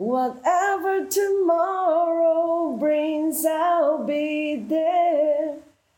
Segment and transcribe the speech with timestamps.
[0.00, 5.57] Whatever tomorrow brings, I'll be there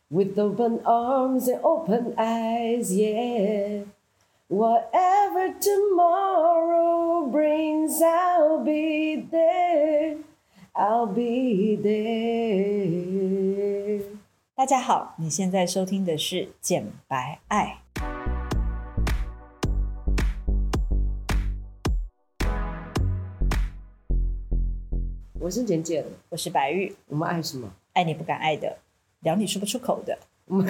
[0.09, 3.85] with open arms and open eyes, yeah.
[4.50, 10.18] Whatever tomorrow brings, I'll be there.
[10.75, 12.93] I'll be there.
[14.55, 17.77] 大家好，你现在收听的是《简白爱》。
[25.44, 26.96] 我是简简，我是白玉。
[27.10, 27.70] 我们爱什么？
[27.92, 28.78] 爱你不敢爱的，
[29.20, 30.18] 聊你说不出口的。
[30.46, 30.65] 我们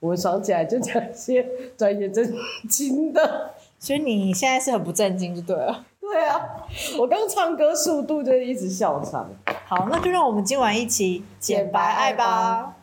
[0.00, 2.34] 我们爽起来就讲一些专业正
[2.68, 5.86] 经的，所以你现在是很不正经就对了。
[6.00, 6.66] 对啊，
[6.98, 9.30] 我刚唱歌速度就一直笑场。
[9.66, 12.76] 好，那就让我们今晚一起简白爱吧。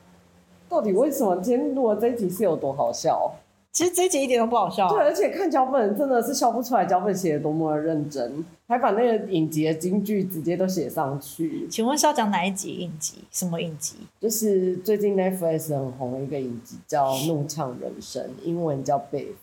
[0.69, 3.35] 到底为什么今天录的这一集是有多好笑？
[3.75, 4.87] 其实这一集一点都不好笑。
[4.87, 11.67] 对，而且看脚本真的是笑不出来，脚本写的多么的认真，还把那个影集的金句直接都写上去。
[11.67, 13.15] 请问是要讲哪一集影集？
[13.29, 13.95] 什么影集？
[14.21, 19.35] 就是最近 Netflix 很红的一个影集，叫《怒呛人生》，英文叫 Beef。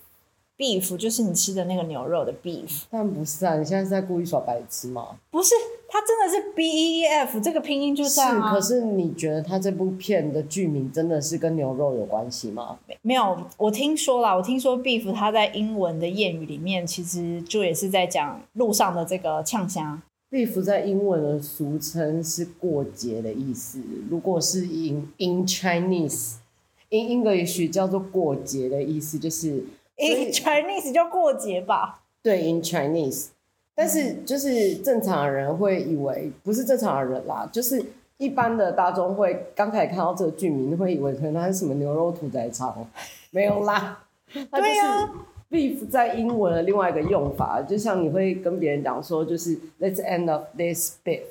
[0.56, 3.56] beef 就是你吃的那个牛肉的 beef，但不是啊！
[3.58, 5.08] 你现在是在故意耍白痴吗？
[5.30, 5.54] 不是，
[5.92, 8.48] 它真的是 b e e f 这个拼音就这样啊。
[8.48, 12.78] 是，可是你觉得它这部片的剧名真的是跟牛肉有关系吗？
[13.02, 20.00] 没有，我听说啦，我听说 beef 它在英文的谚语里面，其实就也是在讲路上的这个呛虾。
[20.30, 29.66] beef 在英文的俗称是过节的意思，如果是 in in Chinese，in English 叫做过节的意思，就是。
[29.94, 32.00] In Chinese 叫过节吧？
[32.22, 33.26] 对，In Chinese，
[33.74, 37.82] 但是就是正常的人会以为不是正常的人啦，就是
[38.18, 42.86] 一般的大众会刚开始看到这个剧名会以为可能它是什么牛肉屠宰场，
[43.30, 44.04] 没有啦。
[44.32, 45.10] 对呀
[45.50, 51.22] ，beef 在英文的另外一个用法，就像你会跟别人讲说，就是 Let's end of this bit，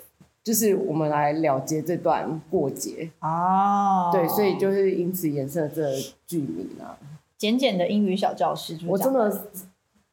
[0.44, 4.10] 就是我们来了结这段过节哦。
[4.12, 5.94] 对，所以就是因此衍生了这个
[6.28, 6.98] 剧名啊。
[7.38, 9.32] 简简的英语小教室，我真的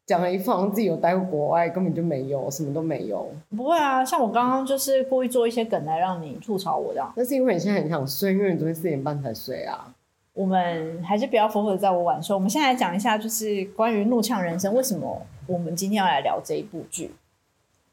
[0.09, 3.29] 讲了一副自己有待过国外，根本就没有，什么都没有。
[3.55, 7.13] 不会啊，像我刚刚就是故意做一些梗来让你吐槽我这样。
[7.15, 9.93] 那是因为你现在很想睡，因为你昨天四点半才睡啊。
[10.33, 12.33] 我们还是不要 focus 在我晚睡。
[12.33, 17.11] 我们现在来讲一下，就是关于《怒呛人生》，为什么我们今天要来聊这一部剧？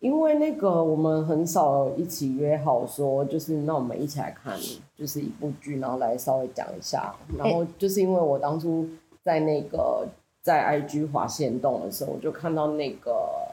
[0.00, 4.54] 因为那个我们很少一起约好说，就是那我们一起来看，
[4.96, 7.14] 就是一部剧，然后来稍微讲一下。
[7.36, 8.88] 然后就是因为我当初。
[9.26, 10.06] 在那个
[10.46, 13.48] 在 IG 滑线动的时候，我就看到那个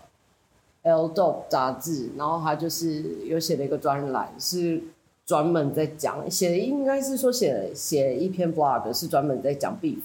[0.84, 4.80] L Dope 杂志，然后他就是有写了一个专栏，是
[5.26, 10.02] 专门在讲写的，应该是说写写一篇 blog，是专门在讲 Beef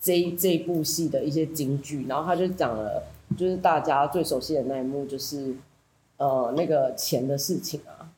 [0.00, 3.02] 这这部戏的一些金句，然后他就讲了，
[3.36, 5.54] 就是大家最熟悉的那一幕，就是
[6.16, 8.08] 呃那个钱的事情啊。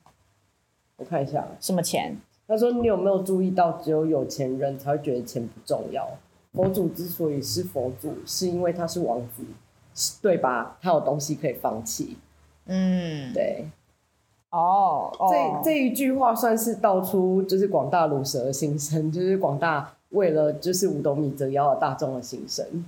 [0.99, 2.17] 我看一下什么钱？
[2.47, 6.09] 他说你有没有注意到，只有有钱人才会觉得钱不重要。
[6.53, 9.43] 佛祖之所以是佛祖，是因为他是王子，
[10.21, 10.77] 对吧？
[10.83, 12.19] 他有东西可以放弃。
[12.67, 13.67] 嗯，对。
[14.51, 15.31] 哦，哦
[15.63, 22.85] 这这一句话算是道出就是广大鲁蛇的心声，就是广大为了就是五斗米折腰的大众的心声。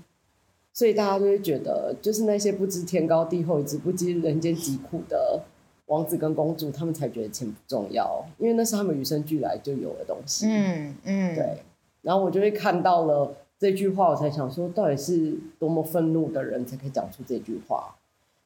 [0.75, 5.41] 所以大家就会觉得，就是那些不知天高地厚、只不知人间疾苦的
[5.87, 10.47] 王子跟公主，他们才觉得钱不重要，因为那是他们与生俱来就有的东西。
[10.51, 11.63] 嗯嗯，对。
[12.03, 13.35] 然后我就会看到了。
[13.59, 17.95] 这句话我才想说，到底是多么愤怒的人才可以讲出这句话。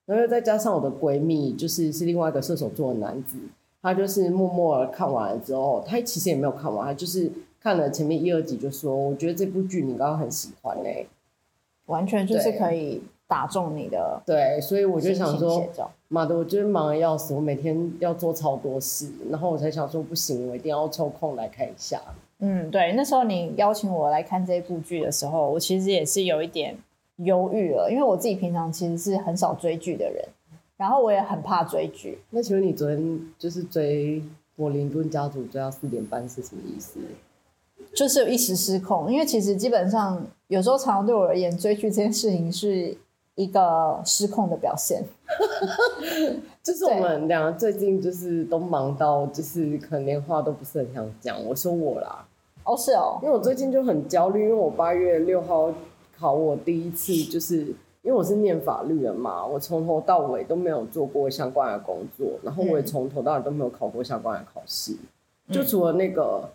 [0.07, 3.37] 然后再加上我的闺蜜，就是是另外一个射手座的男子，
[3.83, 7.31] 他就是默默看完了之后，他其实也没有看完，他就是
[7.61, 11.07] 看了前面一二集，就说：“我觉得这部剧你刚刚很喜欢呢、欸，
[11.87, 15.67] 完全就是可以打中你的。”对，所以我就想说，
[16.09, 22.01] 妈的，我就是忙的要死，我每天要做超多事，然后我才想说，不行，我一定要抽空来看一下。
[22.41, 26.77] 嗯，对，那时候你邀请我来看这部剧的时候，我其实也是有一点
[27.17, 30.25] 犹豫了，因为我自己平常其实是很少追剧的人，
[30.77, 32.19] 然后我也很怕追剧。
[32.31, 34.21] 那请问你昨天就是追
[34.55, 37.01] 《柏林顿家族》追到四点半是什么意思？
[37.95, 42.97] 就是有一时失控，因为其实基本上有时候常常对我而言，追剧这件事情是
[43.35, 45.03] 一个失控的表现。
[46.69, 51.43] 就是我们两个最近就是都忙到，就是可能连话都不是很想讲。
[51.47, 52.27] 我说我啦。
[52.63, 55.73] 哦，是哦，因为我最近就很焦虑，因为我八月六号
[56.19, 57.61] 考我第一次，就是
[58.03, 64.93] 因为我是念法律的嘛，我从头到尾都没有做过相关的工作，然后我也从头到尾都没有考过相关的考试，
[65.47, 66.51] 嗯、就除了那个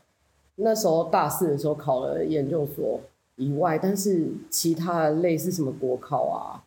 [0.57, 2.99] 那时候大四的时候考了研究所
[3.37, 6.61] 以外，但是其他的类似什么国考啊，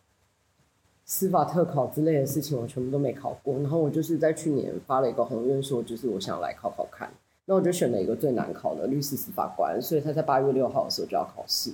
[1.07, 3.55] 司法特考之类的事情，我全部都没考过。
[3.55, 7.09] 然后我就是在去年发了一个宏愿，说就是我想来考考看。
[7.45, 11.71] 那我就选了一个最难考的律师司法官，所以他在八月六号的时候就要考试。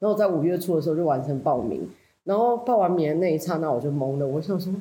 [0.00, 1.88] 然后我在五月初的时候就完成报名。
[2.24, 4.26] 然后报完名的那一刹那，我就懵了。
[4.26, 4.72] 我想说，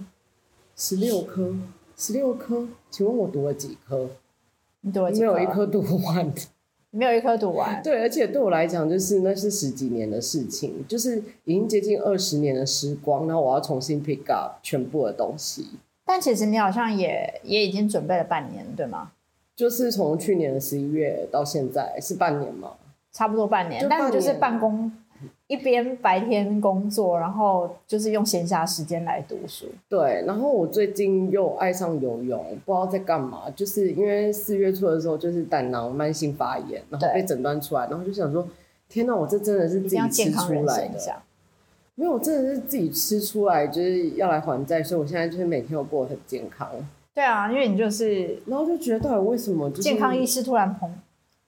[0.75, 1.53] 十六科，
[1.95, 4.09] 十六科，请问我读了几科？
[4.81, 5.11] 你读了？
[5.11, 6.33] 没有一科读完。
[6.95, 7.81] 没有一颗读完。
[7.81, 15.65] 对，而且对我来讲，就是那是十几年的事情，就是已经接近二十年的时光，然后我要重新 pick up 全部的东西。
[16.05, 19.11] 但其实你好像也也已经准备了半年，对吗？
[19.55, 22.73] 就是从去年的十一月到现在是半年吗？
[23.11, 24.91] 差不多半年，半年但就是办公。
[25.47, 29.65] 一边白天工作，然后就是用闲暇时间来读书。
[29.89, 33.49] 对，然后我最近又爱上游泳，不知道在干嘛。
[33.55, 38.47] 就是因为四月初的时候，就是胆囊慢性发炎，然后被诊断出来，然后就想说：
[38.87, 40.99] 天哪，我这真的是自己吃出来的。
[41.95, 46.67] 没有，我真的是自己吃出来，就是要来还债，所以我现在就是每天都过得很健康。
[47.13, 50.89] 对啊，因为你就是，然后就觉得到底为什么、就是、健康意识突然膨，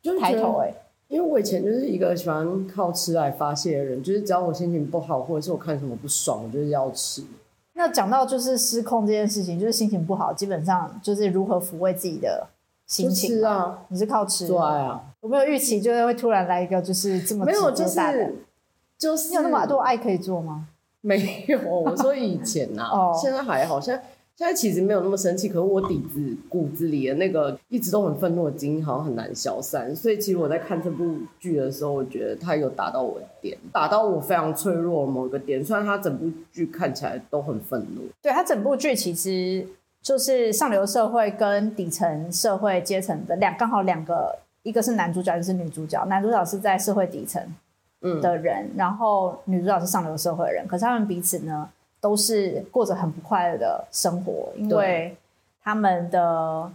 [0.04, 0.76] 就是抬头哎、欸。
[1.16, 7.24] 因为我以前就是一个喜欢靠吃来发泄的人，就是只要我心情不好，或者是我看什么不爽，我就是要吃。
[7.72, 12.46] 那讲到就是失控这件事情，就是心情不好，基本上就是如何抚慰自己的
[12.86, 13.30] 心情。
[13.30, 14.46] 吃啊，你是靠吃？
[14.46, 15.02] 对啊。
[15.22, 18.36] 有没有预期就是会突然来一个就是这么没有，就是
[18.98, 20.68] 就是你有那么多爱可以做吗？
[21.00, 24.04] 没有，我说以前呐、啊， 哦，现在还好，现在。
[24.38, 35.64] 现在其实没有那么生气，可是我底子骨子里的那个一直都很愤怒的基因好像很难消散，所以其实我在看这部剧的时候，我觉得它有打到我的点，打到我非常脆弱的某个点。
[35.64, 39.66] 虽然它整部剧看起来都很愤怒，对，它整部剧其实
[40.02, 46.04] 就是上流社会跟底层社会阶层的两，刚好两个，一个是男主角，一个是女主角。
[46.08, 47.42] 男主角是在社会底层
[48.22, 51.70] 的人，嗯，然后女主角是上流社会的人，可是他们彼此呢，
[52.06, 55.18] 都是过着很不快乐的生活，因为
[55.64, 56.72] 他们的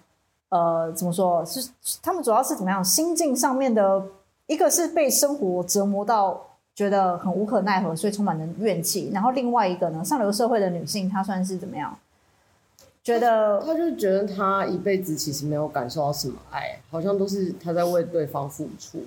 [0.48, 1.70] 呃怎么说，是
[2.02, 4.02] 他们主要是怎么样心境上面的，
[4.48, 9.12] 一个是被生活折磨到觉得很无可奈何，所以充满了怨气。
[9.14, 11.96] 然后另外一个呢，上流社会的女性，她算是怎么样？
[13.04, 18.98] 觉得她就觉得她一辈子其实没有感受到什么爱，好像都是她在为对方付出，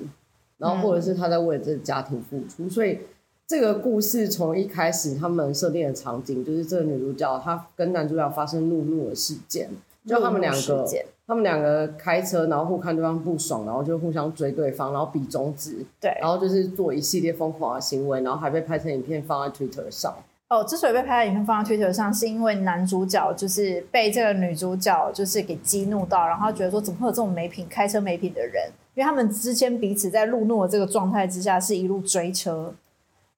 [0.58, 3.00] 然后或者是她在为这个家庭付出，嗯、所以。
[3.46, 9.70] 这个故事从一开始，他们设定的场景就是这个女主角她跟男主角发生怒怒的事件，
[10.08, 10.86] 就他们两个，
[11.28, 20.16] 他们两个开车，然后互看对方不爽，然后就互相追对方，然后比中指，对，然后就是做一系列疯狂的行为，然后还被拍成影片放在 Twitter 上。
[20.50, 28.72] 哦，之所以被拍在影片放在 Twitter 上，是因为男主角就是被这个女主角就是给激怒到，然后觉得说怎么会有这种没品、开车没品的人？
[28.96, 32.74] 因为他们之间彼此在路怒的这个状态之下，是一路追车。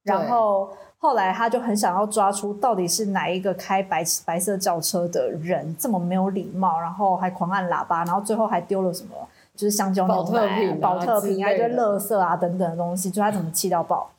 [0.06, 0.70] 然后
[1.00, 9.16] 后来他就很想要抓出到底是哪一个开白白色轿车的人这么没有礼貌，然后还狂按喇叭，然后最后还丢了什么，
[9.56, 14.10] 就是香蕉牛奶、宝特瓶啊、一堆垃圾啊等等的东西，就他怎么气到爆。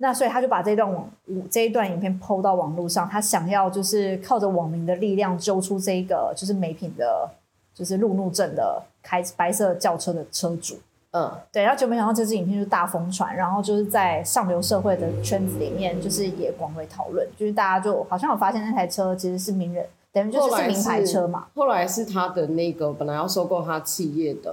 [0.00, 1.08] 那所以他就把这段网
[1.50, 7.28] 这一段影片 PO 到网络上，他想要就是靠着网民的力量揪出这个就是没品的，
[7.74, 10.78] 就是路怒症的开白色轿车的车主。
[11.10, 21.46] 嗯，对，然后就没想到这支影片就大疯传，然后就是在上流社会的圈子里面，就是也广为讨论，就是大家就好像有发现那台车其实是名人，等于就是是名牌车嘛。
[21.54, 24.52] 后来是他的那个本来要收购他企业的，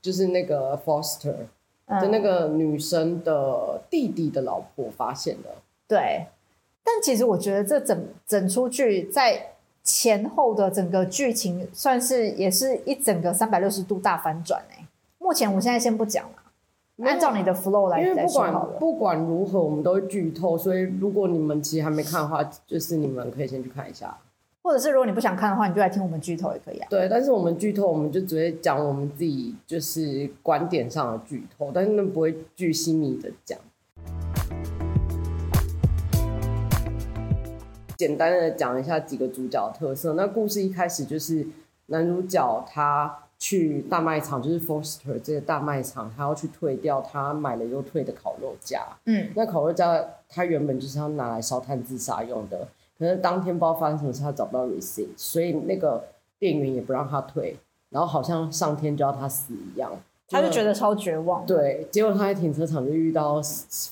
[0.00, 1.34] 就是那个 Foster
[1.86, 5.50] 的那个女生的弟弟的老婆发现的。
[5.50, 6.26] 嗯、对，
[6.82, 9.48] 但其实我觉得这整整出剧在
[9.84, 14.86] 前后的整个剧情，算是也是一整个三百六十度大反转哎、欸。
[15.30, 18.02] 目前我现在先不讲了，按照你的 flow 来。
[18.02, 24.18] 因为不管不管如何，我们都会剧透，所以如果你们其实还没看的话，就是你们可以先去看一下，
[24.60, 26.88] 或者是如果你不想看的话，你就来听我们剧透也可以啊。
[26.90, 33.56] 对，但是我们剧透，我们就只会讲我们自己就是观点上的剧透，但是那不会巨细密的讲。
[37.96, 40.14] 简单的讲一下几个主角的特色。
[40.14, 41.46] 那故事一开始就是
[41.86, 43.16] 男主角他。
[43.40, 48.86] 去大卖场，就是 Foster 这个大卖场，他要去退掉他买了又退的烤肉架。
[49.06, 52.68] 嗯，那烤肉架他原本就是要拿来烧炭自杀用的，
[52.98, 56.04] 可是当天不知道发生什么事，他找不到 receipt，所以那个
[56.38, 57.56] 店员也不让他退，
[57.88, 59.90] 然后好像上天就要他死一样，
[60.28, 61.46] 他就觉得超绝望。
[61.46, 63.40] 对，结果他在停车场就遇到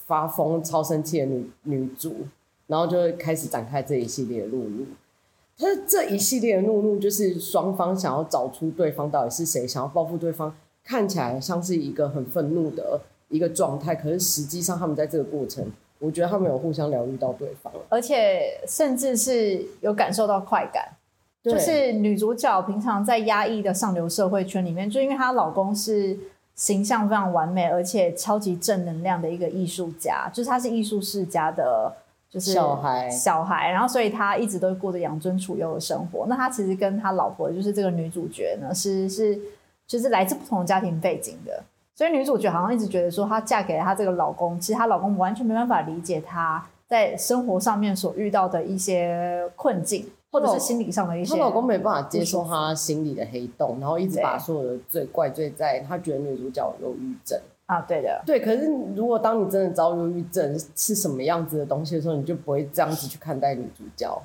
[0.07, 2.15] 发疯、超生气的女女主，
[2.67, 4.87] 然后就开始展开这一系列的路路。
[5.59, 15.67] 他这一系列的怒怒，就是双方想要找出对方到底是谁，想要报复对方，看起来像是一个很愤怒的一个状态，可是实际上他们在这个过程
[15.99, 20.89] 我觉得他们有互相疗愈到对方，而且甚至是有感受到快感。
[21.41, 26.19] 就是女主角平常在压抑的上流社会圈里面，就因为她老公是
[26.55, 31.95] 形象非常完美，而且超级正能量的一个艺术家，就是她是艺术世家的，
[32.31, 36.27] 就是小孩小孩，然后所以他一直都过着养尊处优的生活。
[36.29, 39.39] 那他其实跟他老婆，就是这个女主角呢，是是
[39.87, 41.63] 就是来自不同的家庭背景的，
[41.95, 50.09] 所以女主角好像一直觉得说，她嫁给了她这个老公，其实她老公完全没办法理解她在生活上面所遇到的一些困境。
[50.31, 58.41] 或者是心理上的一些，她老公没办法接受她心里的黑洞，然后一直把所有的罪怪罪在她觉得女主角有忧郁症啊，对的，对。
[58.41, 64.23] 可是如果当你真的遭遇忧郁症是什么样子的东西的时候，你就不会这样子去看待女主角。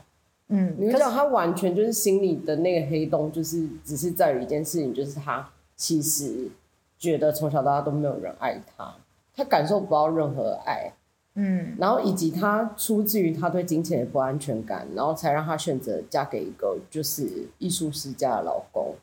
[0.48, 6.50] 嗯，女主角她完全就是心里的那个黑洞，就是只是在于一件事情，就是她其实
[6.98, 8.96] 觉得从小到大都没有人爱她，
[9.36, 10.94] 她感受不到任何爱。
[11.36, 18.96] 嗯，然后以及她出自于她对金钱的不安全感，然后才让她选择嫁给一个就是艺术世家的老公。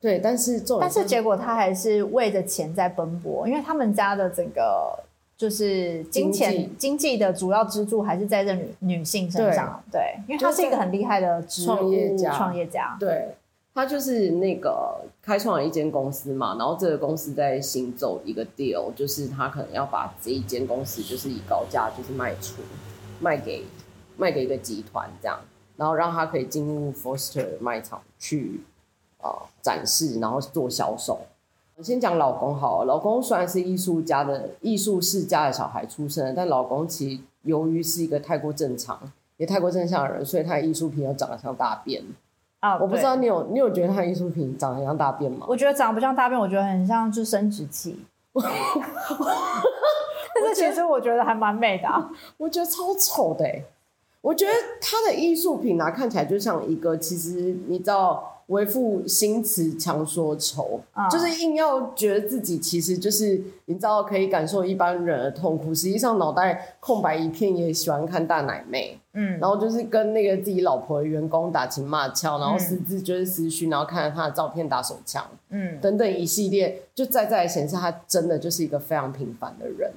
[0.00, 4.98] 对，但是但是结果他还是为着钱在奔波，因为他们家的整个
[5.36, 9.82] 就是金钱经济的主要支柱还是在这女女性身上。
[9.92, 12.96] 对，对，因为她是一个很厉害的创业家，创业家。
[12.98, 13.34] 对。
[13.72, 22.62] 他就是那个开创了一间公司嘛，然后这个公司在行走一个 deal，就是他可能要把这一间公司就是以高价就是卖出，
[23.20, 23.64] 卖给
[24.16, 25.38] 卖给一个集团这样，
[25.76, 28.69] 然后让他可以进入 Foster 卖场去啊、
[29.22, 31.18] 呃、展示，然后做销售。
[31.76, 39.00] 我先讲老公好了，老公虽然是艺术家的艺术世家的小孩出身，但老公其实由于是一个太过正常
[39.38, 42.04] 也太过正向的人，所以他的艺术品又长得像大便。
[42.58, 45.46] 啊，我不知道你有你有觉得他艺术品长得像大便吗？
[45.48, 47.98] 我觉得长得不像大便，我觉得很像就生殖器。
[48.34, 48.44] 但
[50.54, 53.64] 是其实我觉得还蛮美的啊，我觉得超丑的欸。
[54.20, 58.36] 我觉得他的艺术品啊，看起来就像一个，其实你知道。
[58.50, 79.90] 为赋新词强说愁，嗯，就是硬要觉得自己其实就是你知道可以感受一般人的痛苦，实际上脑袋空白一片，也喜欢看大奶妹，嗯，然后就是跟那个自己老婆的员工打情骂俏，然后私自就是私讯，然后看着他的照片打手枪，嗯，等等一系列，就再再显示他真的就是一个非常平凡的人。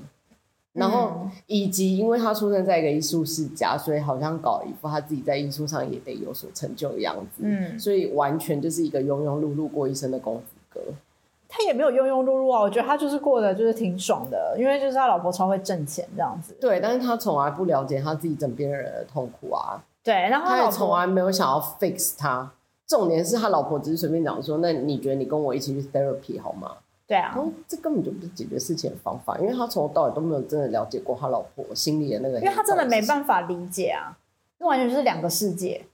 [0.74, 7.44] 然后，以及因为他出生在一个艺术世家，所以好像搞一副他自己在艺术上也得有所成就的样子。
[7.44, 10.82] 嗯，所以完全就是一个庸庸碌碌过一生的公子哥。
[11.48, 16.56] 他也没有庸庸碌碌啊，我觉得他就是过得就是挺爽的，因为就是他老婆超会挣钱这样子。
[16.60, 19.80] 对，但是他从来不了解他自己枕边人的痛苦啊。
[20.04, 22.52] 对，然后他，他也从来没有想要 fix 他。
[22.88, 26.72] 重点是他老婆只是随便讲说：“那你觉得你跟我一起去 therapy 好吗？”
[27.14, 34.18] 对啊，这根本就不是解决事情的方法，因为他从头到尾都没有真的了解过他老婆心里的那个，因为他真的没办法理解啊，
[34.58, 35.86] 这完全就是两个世界，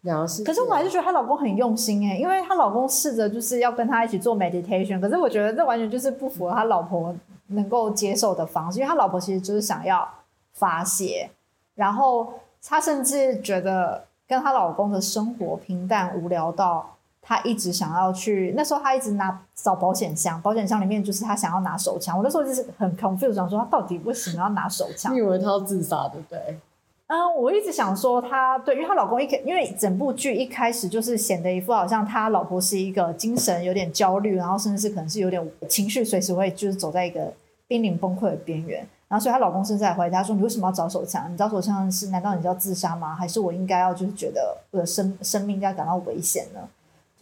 [0.00, 0.44] 两个世界。
[0.44, 7.14] 可是我还是觉得她老公很用心哎，因为她老公试着就是要跟她一起做 meditation，可是我觉得这完全就是不符合他老婆
[7.48, 10.08] 能够接受的方式，因为他老婆其实就是想要
[10.54, 11.28] 发泄，
[11.74, 16.96] 然后她甚至觉得跟她老公的生活平淡无聊到。
[17.24, 22.18] 他一直想要去，那时候他一直拿找保险箱，保险箱里面就是他想要拿手枪。
[22.18, 25.14] 我那时候就是很 confused，想说他到底为什么要拿手枪？
[25.14, 26.58] 你以为他要自杀，对不对？
[27.06, 37.32] 嗯，我一直想说他对，因为他老公一开，因为整部剧一开始就是显得一副好像他老婆是一个精神有点焦虑，然后甚至是可能是有点情绪，随时会就是走在一个
[37.68, 38.86] 濒临崩溃的边缘。
[39.08, 41.30] 然后所以她老公甚至还怀疑她说：“你为什么要找手枪？
[41.30, 43.14] 你找手枪是难道你就要自杀吗？
[43.14, 46.60] 还是我应该要就是觉得我的生生命应该感到危险呢？”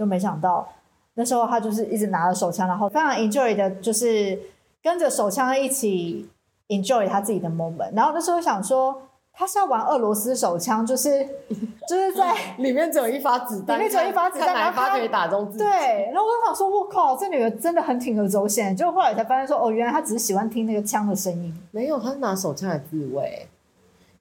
[0.00, 0.66] 就没想到，
[1.12, 4.40] 那时候他就是一直拿着手枪，然后非常 enjoy 的，就是
[4.83, 6.26] 跟着手枪一起
[6.69, 7.92] enjoy 他自己的 moment。
[7.95, 11.23] 然后那时候想说，他是要玩俄罗斯手枪，就是
[11.87, 15.64] 就是在里面只有一发子弹，里面只有一发子弹，哪一发可以打中自己？
[15.64, 15.71] 对。
[15.71, 18.75] 然后我就想说，我靠，这女的真的很铤而走险。
[18.75, 21.54] 就后来才发现说，哦，原来她只是喜欢听那个枪的声音。
[21.73, 23.47] 没有，她是拿手枪来自慰。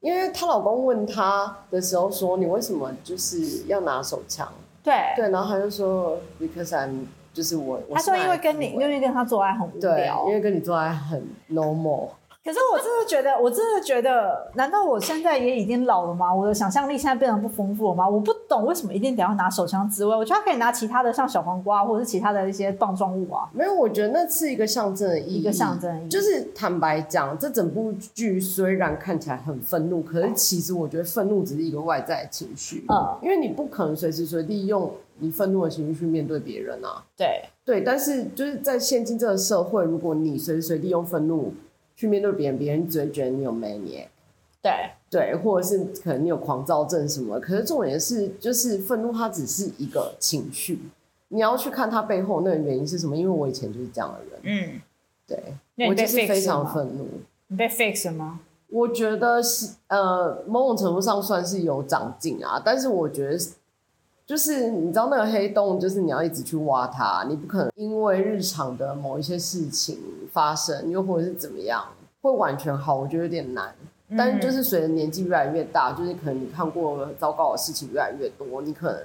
[0.02, 4.46] 因为她老公问她的时候说：“你为什么就是要拿手枪？”
[4.84, 4.94] 对。
[5.16, 12.10] 对，然后他就说，because I'm 就是我，他说因为跟你，因为跟他做爱很无聊，因为跟你做爱很 normal。
[12.50, 16.34] 可是我真的觉得， 我真的觉得，难道我现在也已经老了吗？
[16.34, 18.10] 我的想象力现在变得不丰富了吗？
[18.10, 23.48] 我不懂为什么一定得要拿手枪自慰，我觉得他可以拿其他的，像小黄瓜或者是其他的一些棒状物啊。
[23.54, 26.10] 没有，我觉得那是一个象征的意义，一个象征意义。
[26.10, 37.04] 就是坦白讲，这整部剧虽然看起来很愤怒，可是其实我觉得愤怒只是一个外在的情绪，嗯，因为你不可能随时随地用你愤怒的情绪去面对别人啊。
[37.16, 41.54] 对对，但是就是在现今这个社会，如果你随时随地用愤怒。
[42.00, 44.06] 去面对别人，别人只会觉得你有 maniac。
[44.62, 44.72] 对
[45.10, 50.80] 对，或者是可能你有狂躁症什么，可是重点是，就是愤怒它只是一个情绪，
[51.28, 53.18] 你要去看它背后那个原因是什么。
[53.18, 54.82] 因为我以前就是这样的人，嗯，
[55.28, 57.06] 对，我就是非常愤怒。
[57.48, 58.40] 你被 fix 了吗？
[58.70, 63.38] 我觉得是呃，某种程度上算是有长进啊，但是我觉得
[64.30, 69.98] 就是你知道那个黑洞，就是你要一直去挖它，你不可能因为日常的某一些事情
[70.32, 71.84] 发生，又或者是怎么样，
[72.22, 73.74] 会完全好，我觉得有点难。
[74.16, 79.02] 但是就是随着年纪越来越大，就是可能你看过糟糕的事情越来越多，你可能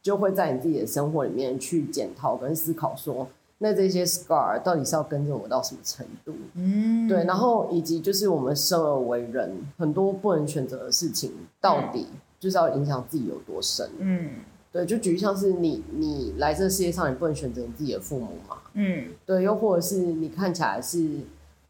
[0.00, 3.26] 就会在你自己的生活里面去检讨跟思考说，
[3.58, 6.32] 那这些 scar 到底是要跟着我到什么程度？
[6.54, 12.06] 嗯，对，然后以及就是我们生而为人，很多不能选择的事情，到底
[12.38, 13.90] 就是要影响自己有多深？
[13.98, 14.30] 嗯，
[14.72, 18.56] 对，就举例像是你你来这个世界上，你不能选择你自己的父母嘛？
[18.74, 21.20] 嗯，对，又或者是你看起来是。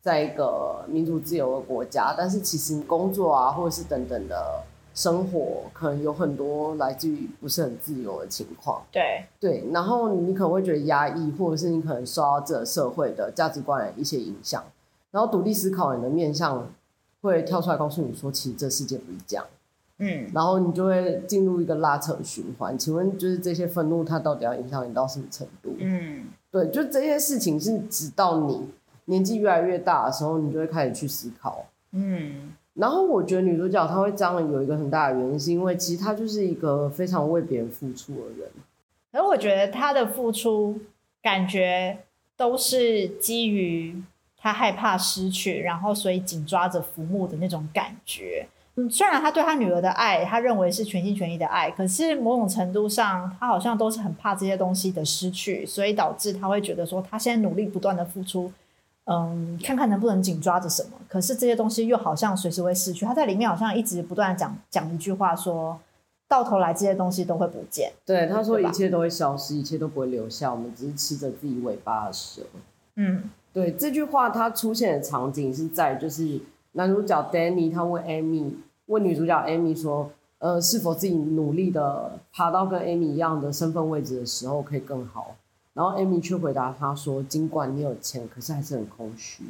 [0.01, 4.63] 在一个民主自由的国家，但是其实工作啊，或者是等等的
[4.95, 8.81] 生活，可能有很多来自于不是很自由的情况。
[8.93, 14.65] 对对，然后你可能会觉得压抑，或者是你可能受到这个社会的价值观的一些影响，
[15.11, 16.73] 然后独立思考你的面向
[17.21, 19.45] 会跳出来告诉你说，其实这世界不是这样。
[19.99, 22.79] 嗯，然后你就会进入一个拉扯循环。
[22.79, 25.75] 请问，就是这些愤怒，它到底要影响你到什么程度？
[25.79, 28.69] 嗯，对，就这些事情是直到你。
[29.07, 31.65] 年纪越来越大的时候，你就会开始去思考。
[31.93, 38.51] 嗯，然后我觉得女主角她会这样有一个很大的原因，是因为其实她就是一个非常为别人付出的人。
[39.11, 40.79] 而我觉得她的付出
[41.23, 42.01] 感觉
[42.37, 44.01] 都是基于
[44.37, 48.47] 她害怕失去，然后所以紧抓着浮木的那种感觉。
[48.79, 58.53] 嗯，虽然他对他女儿的爱，他认为是全心全意的爱，可是某种程度上，他好像都是很怕这些东西的失去，所以导致他会觉得说，他现在努力不断的付出。
[59.11, 63.05] 嗯，看看能不能紧抓着什么，可是这些东西又好像随时会失去。
[63.07, 65.81] 他在里面好像一直不断讲讲一句话说，说
[66.29, 67.91] 到头来这些东西都会不见。
[68.05, 72.43] 对，他说一切都会消失，一切都不会留下，我们只是吃着自己尾巴的蛇。
[72.97, 76.39] 嗯，对，这句话它出现的场景是在就是
[76.73, 78.53] 男主角 Danny 他问 Amy
[78.89, 85.37] 问女主角 Amy 说，呃，是否自己努力的爬到跟 Amy 一样的身份位置的时候可以更好。
[85.73, 89.45] 然后 Amy 却回答他说：“尽管你有钱，可是还是很空虚。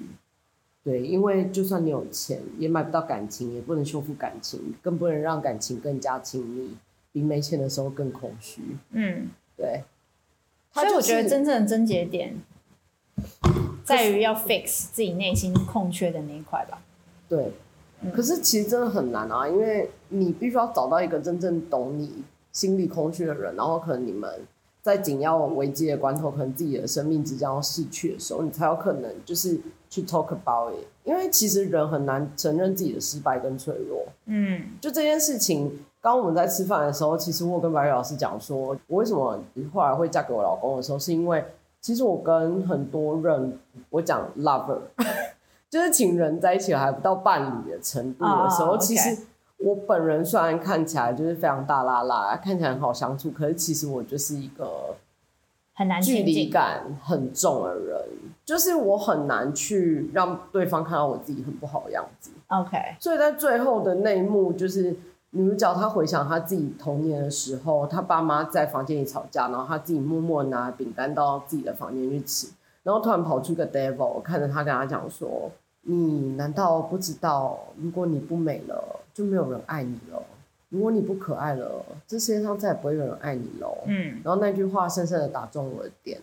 [0.85, 6.77] 对，因为就算你有钱，也买不到感情，也不能修复感情，更不能让感情更加亲密，
[7.12, 8.61] 比没钱的时候更空虚。
[8.90, 9.85] 嗯，对。
[10.72, 12.37] 所以我觉得真正的症结点
[13.83, 16.83] 在于要 fix 自己内心空缺的那一块吧。
[17.29, 17.53] 对，
[18.15, 24.31] 可是其实真的很难啊，因为你必须要找到一个真正懂你心里空虚的人，然后可能你们。”
[24.81, 30.87] 在紧要危机的关头，可能自己的生命即将要逝去的时候，你才有可能就是去 talk about it。
[31.05, 34.03] 因为其实人很难承认自己的失败跟脆弱。
[34.27, 39.39] 嗯，就这件事情，刚我们在吃饭的时候，其实我跟白玉老师讲说，我为什么
[39.75, 41.45] 后来会嫁给我老公的时候，是因为
[41.83, 43.59] 其实我跟很多人，
[43.91, 44.79] 我讲 lover，
[45.71, 48.81] 就是情人在一起还不到伴侣的程度的时候，oh.
[48.81, 49.17] 其实。
[49.61, 54.95] 我本人虽然看起来就是非常大拉拉，看起来很好相处，可是其实我就是一个
[55.75, 58.01] 很难距离感很重的人，
[58.45, 62.31] 就是我很难去让对方看到我自己很不好的样子。
[62.47, 64.97] OK，所以在最后的那一幕，就是
[65.31, 72.47] 女主角她回想她自己童年的时候，她爸妈在房间里吵架，然后她自己默默拿饼干到自己的房间去吃，
[72.88, 75.51] 然后突然跑出个 devil，看着他跟他讲说。
[75.83, 80.20] 你难道不知道，如果你不美了，就没有人爱你了；
[80.68, 83.85] 如果你不可爱了，这世界上再也不会有人爱你了。
[83.87, 86.18] 嗯，然后那句话深深的打中我的点，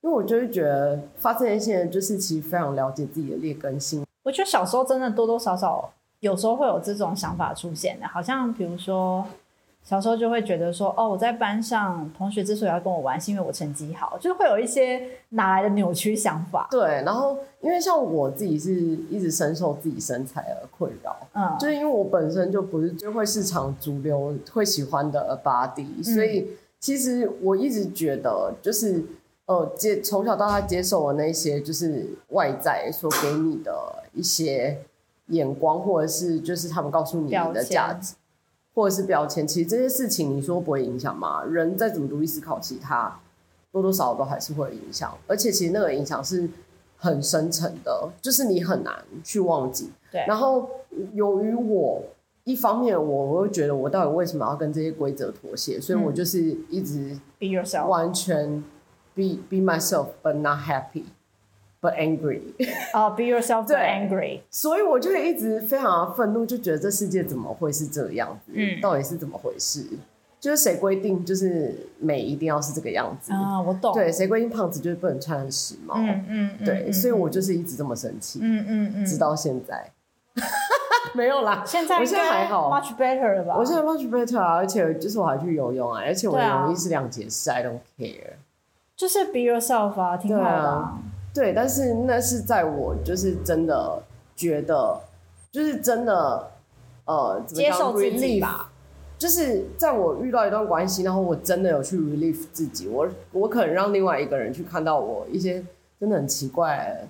[0.00, 4.06] 因为我就会觉得发生一些人就是其实非常了解自己的劣根性。
[4.22, 9.26] 我觉得小时候真的多多少少有时候会有这种想法出现的，好像比如说。
[9.84, 16.66] 小时候就会觉得说，哦，我在班上，同学之所以要跟我玩，是因为我成绩好，就是会有一些哪来的扭曲想法。
[16.70, 26.48] 对，然后因为像我自己是一直深受自己身材而困扰，嗯，就是因为我本身就不是就会市场主流会喜欢的 body，嗯，所以
[26.80, 29.04] 其实我一直觉得，就是
[29.44, 33.72] 呃接从小到大接受的那些就是外在所给你的
[34.14, 34.78] 一些
[35.26, 38.14] 眼光，或者是就是他们告诉你的价值。
[38.74, 41.44] 或者是标签，其实这些事情你说不会影响吗？
[41.44, 43.20] 人再怎么独立思考，其他
[43.70, 46.48] 多多少少都还是会有影响，而且其实那个影响是
[46.96, 49.90] 很深层的，就是你很难去忘记。
[50.10, 50.24] 对。
[50.26, 50.68] 然后
[51.12, 52.02] 由于我
[52.42, 58.62] 一方面，我会觉得我到底为什么要跟这些规则妥协，所以我就是一直 be yourself，完全
[59.14, 61.04] be be myself but not happy。
[61.84, 62.40] But angry。
[62.94, 64.40] 哦、uh,，be yourself but angry。
[64.50, 68.52] 所以我就会一直非常的愤怒，就觉得这世界怎么会是这样子？
[68.54, 69.84] 嗯，到底是怎么回事？
[70.40, 73.60] 就是谁规定就是美一定要是这个样子啊？
[73.60, 73.92] 我懂。
[73.94, 75.94] 对，谁规定胖子就是不能穿很时髦？
[75.96, 78.40] 嗯嗯，对嗯，所以我就是一直这么生气。
[78.42, 79.90] 嗯嗯嗯，直到现在。
[81.14, 83.54] 没有啦，现在我现在还好，much better 了吧？
[83.56, 88.32] 我现在 much better 啊，而且就是我还去游泳啊，而且我的泳衣是两节式，I don't care。
[88.96, 90.98] 就是 be yourself 啊，挺好的啊。
[91.34, 94.00] 对，但是那是在我就是真的
[94.36, 95.00] 觉得，
[95.50, 96.50] 就是真的
[97.04, 98.70] 呃，接受自己吧。
[99.18, 105.64] 就是在我遇到一段关系，然后我真的有去 relieve 自己，我我可能让另外一个人去看到我一些
[105.98, 107.06] 真的很奇怪。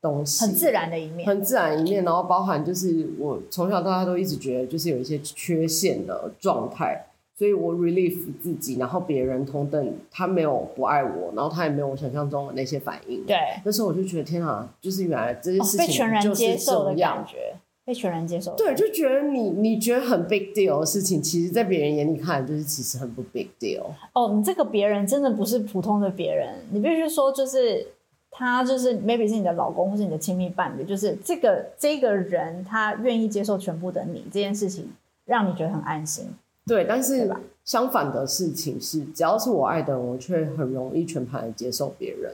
[0.00, 7.06] 东西很自然的一面，很自然一面，然后包含就是我从小到大都一直觉得就是有一些缺陷的状态，
[7.42, 13.24] 所以我 relieve 自己，然后别人同等他没有不爱我，然后他也没有我想象中的那些反应。
[13.26, 18.54] 对，那时候我就觉得天啊，就是原来这些事情、哦、被全然接受的感觉，被全然接受。
[18.54, 23.86] 对，就觉得你你觉得很 big deal 的事情，其实在别人眼里看就是其实很不 big deal。
[24.12, 27.88] 哦，你这个别人真的不是普通的别人，你必须说就是。
[28.34, 34.90] 他就是 maybe 是你的老公，或是你的亲密伴侣，就是这个这个人，他愿意接受全部的你，这件事情
[35.26, 36.30] 让你觉得很安心。
[36.64, 37.28] 对，但是
[37.64, 42.32] 相反的事情是，只要是我爱的人，我却很容易全盘的接受别人。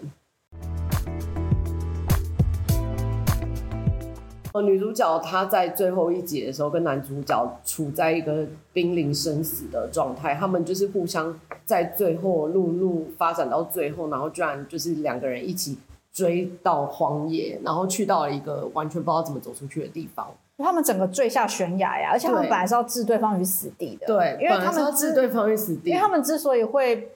[4.53, 15.79] 呃，女主角她在最后一集的时候，跟男主角处在一个濒临生死的状态，他们就是互相在最后路路发展到最后，然后居然就是两个人一起。
[16.19, 20.27] 追到荒野，然后去到了一个完全不知道怎么走出去的地方。
[20.59, 24.09] 他们整个坠下悬崖呀，而且他们本来是要置对方于死地的。
[24.09, 25.91] 对，因为他们要置对方于死地。
[25.91, 27.13] 因为他们之所以会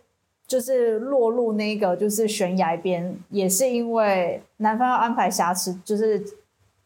[0.47, 6.23] 就是落入那个就是悬崖边，也是因为男方要安排瑕疵，就是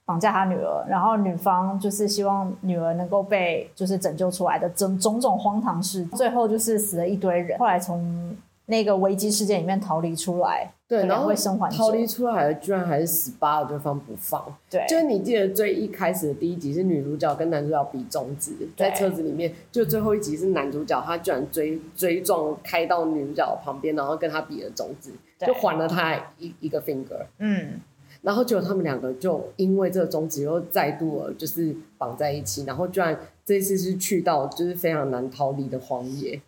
[0.06, 7.58] 绑架他女儿，然后女方就是希望女儿能够被就是拯救出来的种种种荒唐事，最后就是死了一堆人。
[7.58, 8.34] 后来从
[8.66, 10.72] 那个危机事件里面逃离出来。
[10.88, 11.32] 对，然后
[11.68, 14.56] 逃离出来的居然还是死扒了对方不放。
[14.70, 25.10] 对，就是你记得最一开始的第一集是女主角跟男主角比中指，在车子里面，就最后一集是男主角他居然追追撞开到女主角旁边，然后跟他比了中指，
[25.44, 27.26] 就还了他一一个 finger。
[27.40, 27.80] 嗯，
[28.22, 36.40] 然后结果他们两个就因为这个中指又再度了就是绑在一起，然后居然这次是去到就是非常难逃离的荒野。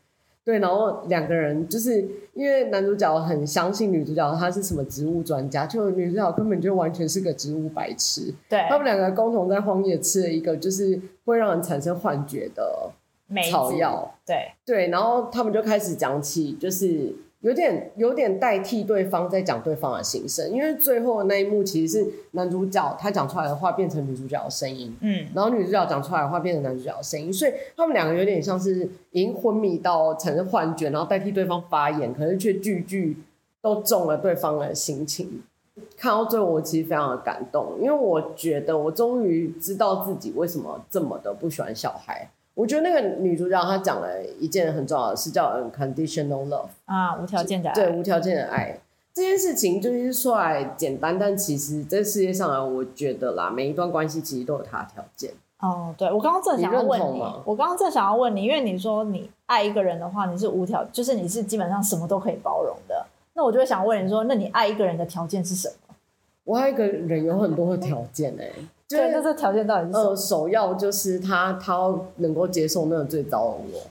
[0.49, 2.01] 对，然后两个人就是
[2.33, 8.33] 因为男主角很相信女主角，她是什么植物专家，就女主角根本就完全是个植物白痴。
[8.49, 12.91] 对，他们两个共同在荒野吃了一个就是会让人产生幻觉的
[13.51, 14.15] 草药。
[14.25, 17.15] 对对，然后他们就开始讲起就是。
[17.41, 33.17] 有点有点代替对方在讲对方的心声，因为最后的那一幕其实是男主角他讲出来的话变成女主角的声音，嗯，然后女主角讲出来的话变成男主角的声音，所以他们两个有点像是已经昏迷到产生幻觉，然后代替对方发言，可是却句句
[33.63, 35.43] 都中了对方的心情。
[35.97, 42.29] 看到最后，我其实非常的感动，因为我觉得我终于知道自己为什么这么的不喜欢小孩。
[42.59, 47.75] 我觉得那个女主角她讲了一件很重要的事，叫 unconditional love 啊，无条件的爱。
[47.75, 48.77] 对，无条件的爱
[49.15, 55.31] 这件事情，就是说来简单，但其实这世界上啊，我觉得啦，每一段关系其实都有它的条件。
[55.61, 63.07] 哦，对，我刚刚正想要问你，你我刚刚正想要问你，因为你说你爱一个人的话，你是无条，就是你是基本上什么都可以包容的。
[63.35, 65.88] 那我就会想问你说，那你爱一个人的条件是什么？
[66.49, 68.53] 我爱一个人有很多的条件哎、欸。
[68.89, 70.09] 对，那这条件到底是什么？
[70.09, 73.83] 呃，首要就是他，他能够接受那个最糟的我。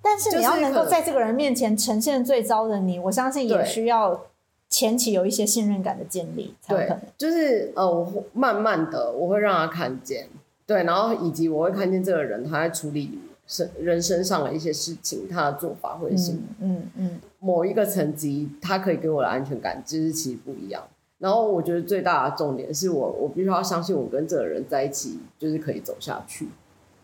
[0.00, 4.26] 但是你要能够在这个人面前呈现最糟的你，我相信也需要
[4.68, 7.00] 前期有一些信任感的建立才有可能。
[7.16, 10.28] 就是呃，我慢慢的我会让他看见，
[10.64, 13.18] 对，然后以及我会看见这个人他在处理
[13.48, 20.84] 生人身上的一些事情，他的做法会是嗯嗯，嗯，某一个层级，他可以给我的安全感，就是其实不一样。
[21.18, 26.48] 然后我觉得最大的重点是我，我必须要相信我跟这个人在一起就是可以走下去。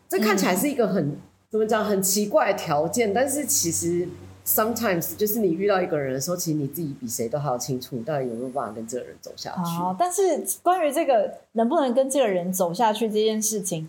[0.08, 1.16] 这看起来是一个很、嗯、
[1.50, 4.06] 怎么讲很奇怪的条件，但是其实
[4.46, 9.82] sometimes 就是你遇到一个人的时候，其实你自己比谁都还要清楚，你到底有没有办法跟这个人走下去。
[9.82, 13.88] 哦，但是关于这个能不能跟这个人走下去这件事情，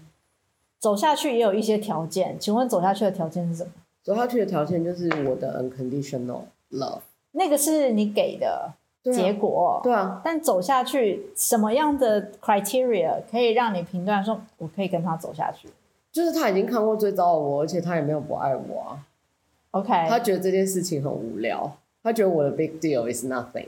[0.79, 2.35] 走下去也有一些条件。
[2.39, 3.69] 请问走下去的条件是什么？
[4.01, 7.01] 走下去的条件就是我的 unconditional love，
[7.33, 8.73] 那个是你给的。
[9.13, 15.67] 结果对啊，但走下去，什么样的 criteria 可以让你评断说我可以跟他走下去？
[16.11, 19.05] 就是他已经看过最糟的我，而且他也没有不爱我啊。
[19.71, 23.67] OK，他觉得这件事情很无聊，他觉得我的 big deal is nothing。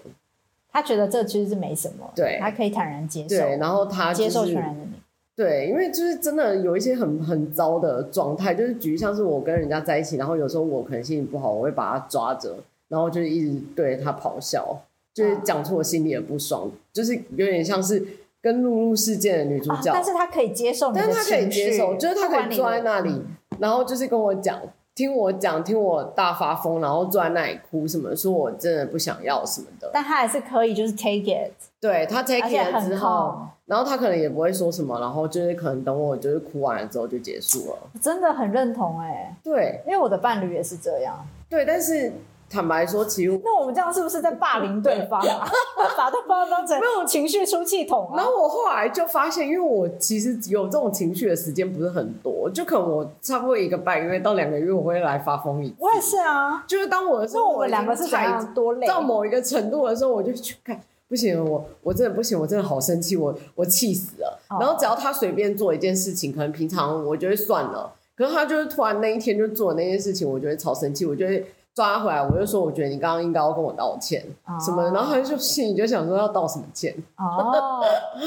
[0.72, 4.92] 他觉得这其实是没什么，对，他可以坦然接受，对，然后他、就是、接受全然的你，
[5.36, 12.56] 对，因为就是真的有一些很很糟的状态，就是举例像是我跟人家在一起，然后有时候我可能心情不好，我会把他抓着，
[12.88, 14.80] 然后就是一直对他咆哮，
[15.18, 18.06] 就是讲出我心里的不爽，啊、就是有点像是
[18.40, 23.22] 跟露露事件的女主角，啊、但是她可以接受你的情绪，但是她可以接受，就是她可以坐在那里，
[23.58, 24.62] 然后就是跟我讲。
[24.94, 29.88] 听我讲，听我大发疯，然后坐在那里哭什么，说我真的不想要什么的。
[29.94, 31.52] 但她还是可以，就是 take it。
[31.80, 37.78] 对，她 take it 了之后，然后他可能也不会说什么，然后就是可能等我就是哭完了之后就结束了。
[38.02, 39.36] 真的很认同哎、欸。
[39.44, 41.24] 对，因为我的伴侣也是这样。
[41.48, 42.12] 对，但是。
[42.50, 45.46] 坦白说，其实那我们这样是不是在霸凌对方啊？
[45.98, 48.16] 把对方当成没有情绪出气筒啊？
[48.16, 55.76] 然后我后来就发现，因为我其实有这种情绪的时间不是很多，就可能我差不多一个半月到两个月我会来发疯一次。
[55.80, 60.80] 我也是啊，就是当我的时候，我们两个是怎样多累到某一个程度的时候，我就去看，
[61.10, 64.40] 不行，我我真的不行，我真的好生气，我我气死了。
[64.60, 71.46] 然后只要他随便做一件事情，可能平常我就会算了，可是他就是突然那一天就做那件事情，我就会超生气，我就会。
[71.78, 76.92] 抓回来，我就说，我觉得你刚刚应该要跟我道歉，哦、什么的，然后他就心里就想说要道什么歉。
[77.18, 77.84] 哦，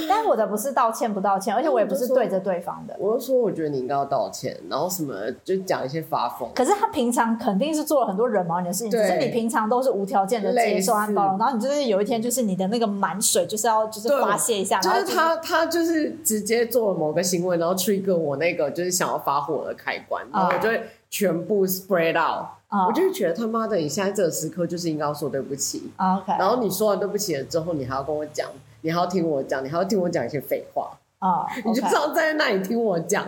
[0.09, 2.95] 但我的不是道歉不道歉， 而且我也不是对着对方的。
[3.01, 6.49] 我就说，我觉得你应该要道歉，然后什么就讲一些发疯。
[6.55, 22.47] 可是他平常肯定是做了很多惹毛你的事情，只是你平常都是无条件的接受和包容，然后你就是有一天就是你的那个满水就是要就是发泄一下，就是他他就是直接做了某个行为，然后 trigger 我那个就是想要发火的开关，然后我就会全部 spread out。
[22.73, 22.87] Oh.
[22.87, 25.91] 我就觉得他妈的，你现在这个时刻就是应该要说对不起。
[25.97, 28.49] OK，然后你说完对不起了之后，你还要跟我讲，
[28.83, 30.97] 你还要听我讲，你还要听我讲一些废话。
[31.19, 31.69] 啊，oh, okay.
[31.69, 33.27] 你就知道站在那里听我讲，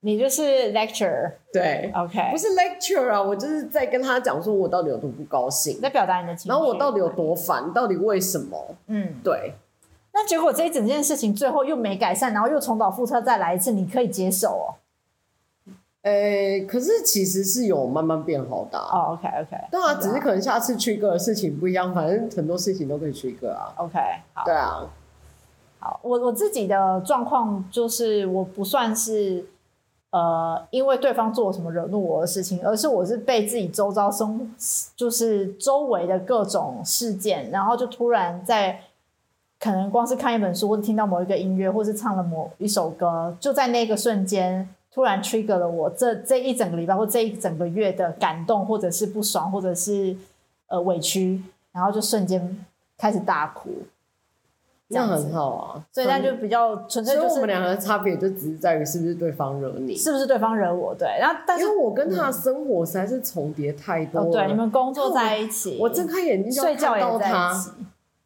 [0.00, 1.30] 你就是 lecture。
[1.52, 8.74] 对，OK，不是 lecture 啊，我就是在跟他讲说我到底有多不高兴，在表达你的情绪，然后我到底有多烦，到底为什么？
[8.88, 9.54] 嗯，对。
[10.12, 14.74] 那结果这一整件事情最后又没改善，然后又重蹈覆辙再来一次，你可以接受哦？
[16.02, 19.10] 诶、欸，可是其实是有慢慢变好的哦。
[19.10, 23.70] Oh, OK OK，对啊，只是可能下次 trigger 的事情不一样，反正很多事情都可以 trigger 啊。
[23.76, 23.98] OK，
[24.32, 24.88] 好，对啊，
[25.78, 29.44] 好，我我自己的状况就是我不算是
[30.08, 34.50] 呃，因为对方做了什么惹怒我的事情，而是我是被自己周遭生
[34.96, 38.80] 就是周围的各种事件，然后就突然在
[39.58, 44.66] 可能光是看一本书，或者听到某一个音乐，或是唱了某一首歌，就在那个瞬间。
[44.92, 50.16] 突然 trigger 了我这这一整个礼拜或这一整个月的感动，或者是不爽，或者是
[50.66, 51.40] 呃委屈，
[51.72, 52.64] 然后就瞬间
[52.98, 53.70] 开始大哭，
[54.88, 55.84] 这样很好啊。
[55.92, 60.92] 所以那就比较纯粹，就是我们两个的差别就只是在于是不是对方惹你，是不是对方惹我？
[60.92, 67.64] 对，然后但是因为我跟他的生活实在是重叠太多了，哦，对，你们工作在一起，我睁开眼睛就看到他。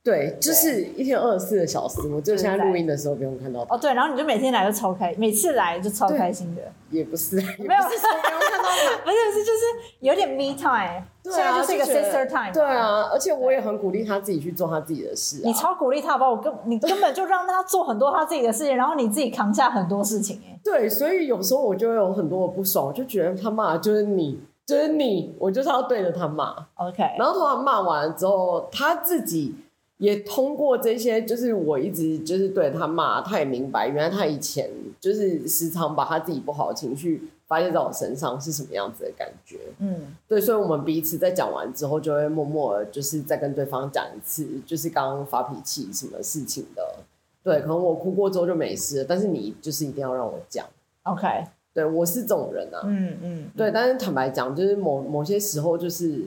[0.04, 3.74] 对，就是一天二十四个小时，我就现在录音的时候不用看到他。
[3.74, 6.60] 哦，对，然后你就每天来就超开，每次来就超开心的。
[6.90, 9.60] 也不是， 没有，不用看到他， 不是不是，就是
[10.00, 12.52] 有点 me time，现在就是一个 sister time。
[12.52, 15.40] 对啊，而且我也很鼓励他自己去做他自己的事。
[15.42, 20.38] 你超鼓励他吧，我根你根本就让他做很多他自己的事情，然后你自己扛下很多事情。
[20.46, 26.54] 哎，对，所以有时候我就会有很多的不爽，我就觉得他骂就是你，就是你，我就是要对着他骂。
[26.74, 29.54] OK，然后突然骂完了之后，他自己。
[29.98, 39.58] 也通过这些，就是我一直就是对他骂，他也明白，原来他以前就是时常把他自己不好的情绪发泄在我身上是什么样子的感觉。
[39.78, 46.82] 嗯，对，所以我们彼此在讲完之后，就会默默的就是再跟对方讲一次，就是刚刚发脾气什么事情的。
[47.44, 50.66] 对，可能我哭过之后就没事了，但是你就是一定要让我讲。
[51.04, 52.80] OK，对，我是这种人啊。
[52.84, 56.20] 嗯嗯，嗯对，但是坦白讲，就是某某些时候就是。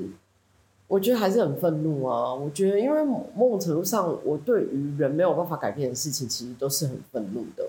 [0.88, 2.34] 我觉得还是很愤怒啊！
[2.34, 7.66] 我觉得，因为某种程度上，我对于人没有办法改变的事情，其实都是很愤怒的。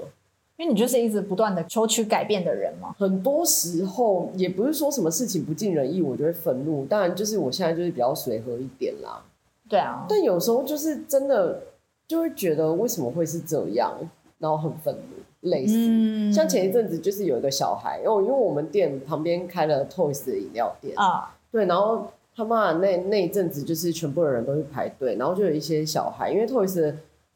[0.57, 2.95] 因为你就是一直不断的求取改变的人嘛。
[2.97, 6.87] 很多时候也不是说什么事情不尽人意，我就会愤怒。
[6.87, 9.21] 当然，就是我现在就是比较随和一点啦。
[9.69, 10.07] 对啊。
[10.09, 11.61] 但有时候就是真的
[12.07, 13.99] 就会觉得为什么会是这样，
[14.39, 15.75] 然后很愤怒，类似。
[15.77, 16.33] 嗯。
[16.33, 22.07] 像前一阵子就是有一个小孩，因为因为我们店旁边开了 Toys 的饮料店啊，对，然后。
[22.39, 26.95] 他妈的那那一阵子就是全部的人都去排队，然后就有一些小孩，因为 Toys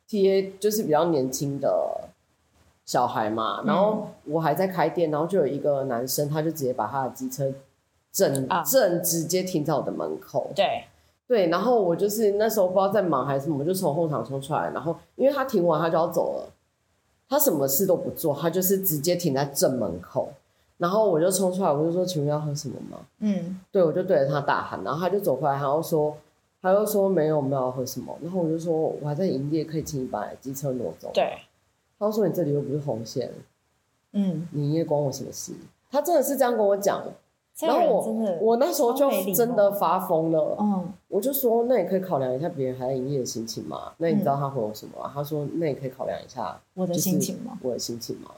[0.09, 2.09] TA 就是比较年轻的
[2.85, 7.53] 小孩嘛，然后我还在开店，然后就有一个男生，他就直接把他的机车
[8.13, 10.53] 正正直接停在我的门口。
[10.55, 10.85] 对
[11.27, 16.53] 对，然后我就是那时候不知道在忙还是什么，我就从后场冲出来，然后因为他停完他就要走了，
[17.29, 20.33] 他什么事都不做，他就是直接停在正门口。
[20.83, 26.13] 然后我就冲出来，我就说：“请问要喝什么吗？”嗯，对，我就对着他大喊，然后他就走回来，然后说
[26.61, 31.09] ：“他就说没有没有喝什么，然后我就说我还在营业，可以请你把机车挪走。
[31.15, 31.39] 对，
[32.01, 33.31] 他就说你这里又不是红线，
[34.13, 35.53] 嗯，你营业关我什么事？
[35.89, 37.01] 他真的是这样跟我讲。
[37.61, 43.93] 然后我我那时候就真的发疯了，嗯，我就说那你可以考量一下别人还在营业的心情嘛。
[43.99, 45.11] 那你知道他回我什么吗？
[45.13, 47.59] 他说那你可以考量一下我的心情吗？
[47.63, 48.31] 我的心情吗？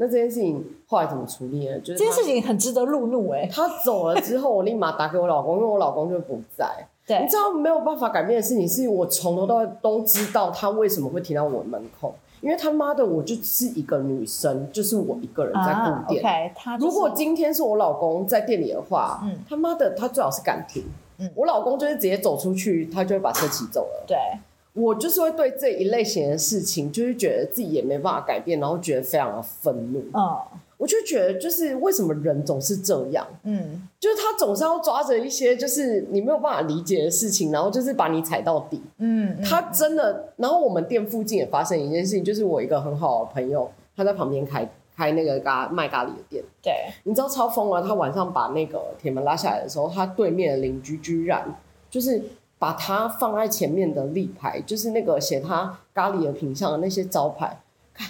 [0.00, 1.78] 那这件事情后来怎么处理呢？
[1.80, 3.48] 就是这件事情很值得怒怒哎。
[3.52, 6.66] 他走了之后，我立马打给我老公，因为我老公就不在。
[7.04, 12.14] 对，你知道没有办法改变的事情，是我从头到尾都知道他为什么会停到我门口。
[12.40, 15.74] 因为他妈的，我就是一个女生，就是我一个人在
[16.06, 16.54] 顾店。
[16.78, 20.84] 如果今天是我老公在店里的话，嗯，他妈的，他最好是敢停。
[21.18, 24.04] 嗯，我老公就是直接走出去，他就会把车骑走了。
[24.06, 24.16] 对，
[24.78, 30.00] 我就是会对这一类型的事情，就是觉得自己也没办法改变，然后觉得非常的愤怒。
[30.14, 30.36] 嗯。
[30.78, 40.32] 我就觉得，就是为什么人总是这样，嗯，就是他总是要抓着一些就是你没有办法理解的事情，然后就是把你踩到底，嗯，他真的。
[40.36, 51.56] 然后我们店附近也发生一件事情，就是我一个很好的朋友，他在旁边开开那个咖卖咖喱的店，对，你知道超疯了，他晚上把那个铁门拉下来的时候，他对面的邻居居然
[51.90, 52.22] 就是
[52.58, 57.60] 把它放在前面的立牌，就是那个写他咖喱的品相的那些招牌。
[57.94, 58.08] 看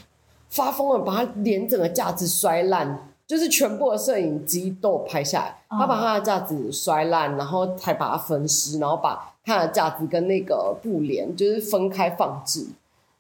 [0.49, 5.59] 发疯了，把他连整个架子摔烂，就是全部的摄影机都拍下来。
[5.69, 12.67] 他把他的架子摔烂，然后才把它分尸，然后把他的架子跟那个布帘就是分开放置。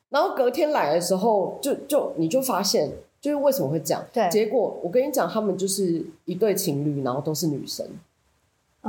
[0.08, 4.02] 然后隔天来的时候，就就你就发现，就是为什么会这样？
[4.10, 7.86] 对，结果我跟你讲，他们就是一对情侣，然后都是女生，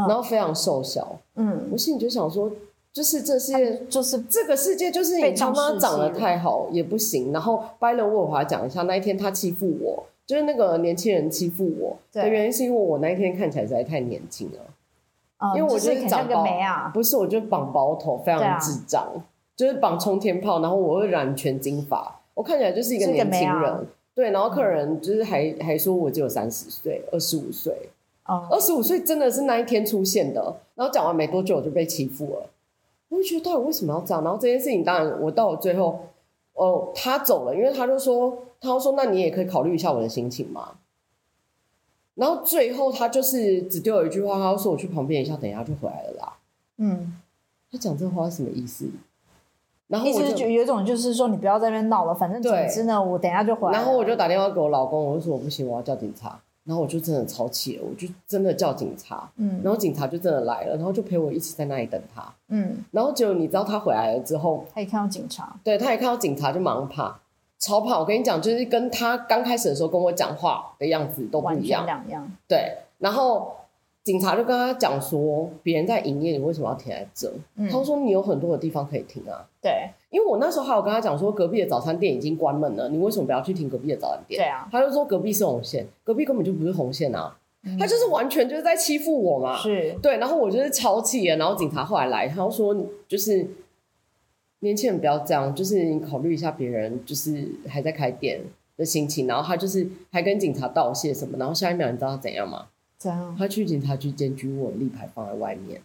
[0.08, 1.20] 然后非常瘦小。
[1.36, 2.52] 嗯，我心里就想说。
[2.92, 7.32] 就是这世界，就是这个世界，就是你他妈长得太好也不行。
[7.32, 11.96] 然后拜了我还讲一下，那一天他欺负我，就是那个年轻人欺负我。
[12.12, 15.56] 的原因，是因为我那一天看起来实在太年轻了。
[15.56, 16.44] 因为我就是长包，
[16.92, 19.08] 不是，我就绑包头，非常智障，
[19.56, 23.88] 就是绑冲天炮，然后我会染全金发，我看起来就是一个年轻人。
[24.16, 27.90] 对，然后客人就是还还说我只有三十岁，二十五岁，
[28.50, 30.56] 二十五岁真的是那一天出现的。
[30.76, 32.50] 然后讲完没多久我就被欺负了。
[33.10, 34.24] 我就觉得到底为什么要这样？
[34.24, 36.00] 然后这件事情，当然我到了最后，
[36.54, 40.76] 哦，他走了，因为他就说，他就说，那你也可以考虑一下我的心情嘛。
[42.14, 46.34] 然后最后他就是只丢了一句话，他说我去旁边一下，等一下就回来了啦。
[46.78, 47.18] 嗯，
[47.72, 48.90] 他讲这话是什么意思？
[49.88, 53.74] 然后我就有一种就是说，你不要在那边闹了，反正总之呢，我等一下就回来。
[53.74, 56.40] 然后我就打电话给我老公，我就说我不行，我要叫警察。
[56.70, 67.20] 然后我就真的超气了，我就真的叫警察，嗯，然后警察就真的来了，然后就陪我一起在那里等他，嗯，然后结果你知道他回来了之后，他也看到警察，对，他也看到警察就马上怕，
[67.58, 68.02] 超跑。
[68.02, 73.56] 我跟你讲，就是跟他刚开始的时候跟我讲话的样子都不一样，两样，对，然后。
[74.10, 77.32] 警察就跟他讲说，别人在营业，你为什么要停在这？
[77.58, 79.46] 嗯、他说你有很多的地方可以停啊。
[79.62, 84.42] 对，因为我那时候还有跟他讲说，隔壁的早餐店已经关门了，你为什么不要去停隔壁的早餐店？
[84.42, 89.56] 对啊，他就说隔壁是红线，隔壁根本就不是红线啊，嗯、他就是完全就是在欺负我嘛。
[89.56, 92.76] 是，对，然后我就是超气了，然后警察后来来，他就说
[93.08, 93.46] 就是
[94.62, 98.42] 年轻人不要这样，就是你考虑一下别人就是还在开店
[98.76, 102.66] 的心情，然后他就是还跟警察道谢什么，然后下一秒你知道他怎样吗？
[103.38, 105.82] 他去警察局检举我，立牌放在外面。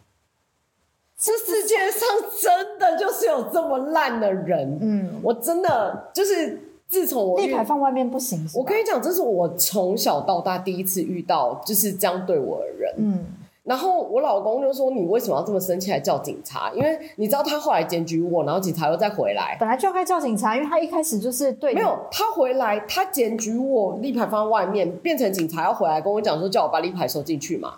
[1.16, 2.08] 这世界上
[2.40, 13.24] 真的就是有这么烂的人，嗯，我真的就是自从我立牌放外面不行，我跟你讲，这是我从小到大第一次遇到就是这样对我的人，嗯。
[13.64, 16.70] 然后我老公就说：“你为什么要这么生气，还叫警察？
[16.74, 19.56] 因为你知道他后来检举我，然后警察又再回来。
[19.58, 27.76] 本来就该叫警察，因为他一开始就是对没有他回来，他检举我，立牌放在外面，变成警察要回来跟我讲说，叫我把立牌收进去嘛。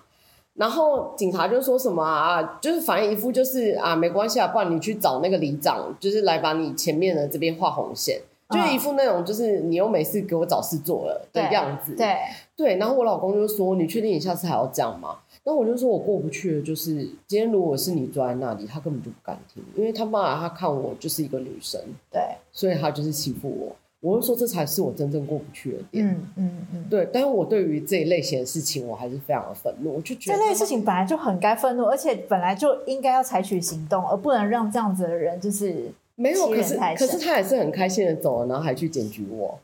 [0.55, 8.18] 然后警察就说什么啊，就是反正一副就是啊，没关系啊，不然你去找那个里长，就是来把你前面的这边画红线，
[8.51, 11.94] 就是一副那种就是你又没事给我找事做了的样子。
[11.94, 12.16] 对
[12.57, 16.96] 对，然后我老公就说：你确定你下次还要这样吗？”那我就说，我过不去的，就是
[17.28, 21.80] 今天如果是你坐在那里，他根本就不敢听，因为他妈他看我就是一个女生，
[22.11, 23.76] 对，所以他就是欺负我。
[24.00, 26.04] 我就说，这才是我真正过不去的点。
[26.04, 27.08] 嗯嗯嗯，对。
[27.12, 29.94] 但是我对于这一类型的事情，我还是非常的愤怒。
[29.94, 36.48] 我就觉得这类事情本来就很该愤怒，而且本来就应该要采取行动，而不能让这样子的人就是没有。
[36.48, 39.60] 可是可是他也是很开心的走了，然后还去检举我，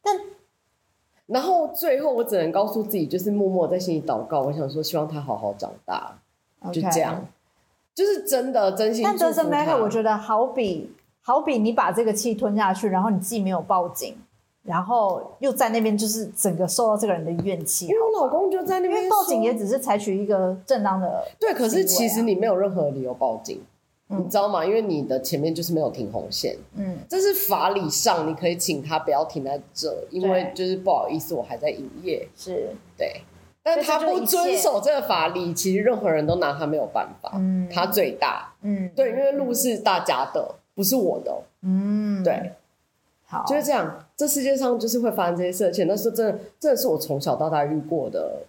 [0.00, 0.16] 但。
[1.28, 4.40] 然后最后，我只能告诉自己，就是默默在心里祷告。
[4.40, 6.18] 我想说，希望他好好长大.
[6.72, 7.24] 就这样，
[7.94, 9.04] 就是真的真心。
[9.04, 14.16] 但 doesn't matter，我觉得好比好比你把这个气吞下去，然后你既没有报警，
[14.64, 17.86] 然后又在那边就是整个受到这个人的怨气。
[17.86, 23.62] 因为我老公就在那边，因为报警也只是采取一个正当的、啊、对，可是其实你没有任何理由报警。
[24.10, 24.64] 你知道吗？
[24.64, 32.70] 因为你的前面就是没有停红线，嗯，这是法理上你可以请他不要停在这，因为就是不好意思，我还在营业，是。
[32.96, 33.20] 对，
[33.62, 42.52] 但他不遵守这个法理，其实任何人都拿他没有办法，嗯，他最大，嗯，对，因为路是大家的，不是我的，嗯，对，
[43.26, 48.40] 好，就是这样，这世界上就是会发生这些事，而且那是真的，真的是我从小到大遇过的。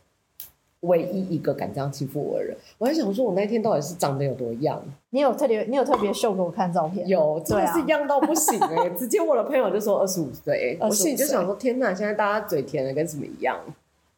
[0.82, 4.82] 唯一一个敢这样欺负我的人，我还想说，我那天到底是长得有多样？
[5.10, 7.06] 你有特别，你有特别秀给我看照片？
[7.08, 8.90] 有，真的是样到不行哎、欸！
[8.98, 13.58] 直接我的朋友就说二十五岁，我心里就想说，天哪，现在大家嘴甜的跟什么一样？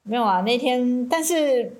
[0.03, 1.71] 没有啊，那天，但是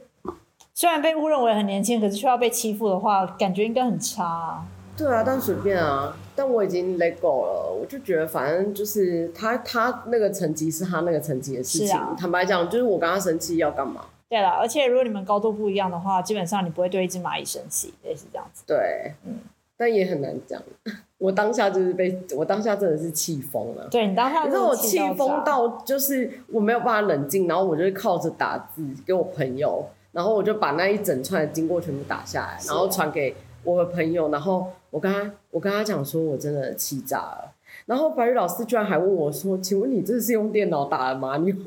[0.74, 4.66] 虽然被误认为很年轻，可是却要被欺负的话，感觉应该很差、啊。
[4.98, 11.96] 对啊，但随便啊，但我已经 let go 了，我就觉得反正就是他他那个层级是他那个层级的事情。
[11.96, 14.02] 啊、坦白讲，就是我跟他生气要干嘛？
[14.32, 18.64] 对了，而且如果你们高度不一样的话，基本上你不会对一只蚂蚁生气，类似这样子。
[18.66, 19.40] 对，嗯，
[19.76, 20.62] 但也很难讲。
[21.20, 23.90] 我当下就是被我当下真的是气疯了。
[23.92, 37.51] 对，你当下，你知道我气疯到就是我没有办法冷静，然后我就是靠着打字给我朋友，然后我就把那一整串的经过全部打下来，然后传给我的朋友，然后我跟他我跟他讲说我真的气炸了。
[37.86, 41.38] 然后白宇老师居然还问我说：“请问你这是用电脑打的吗？
[41.38, 41.58] 你用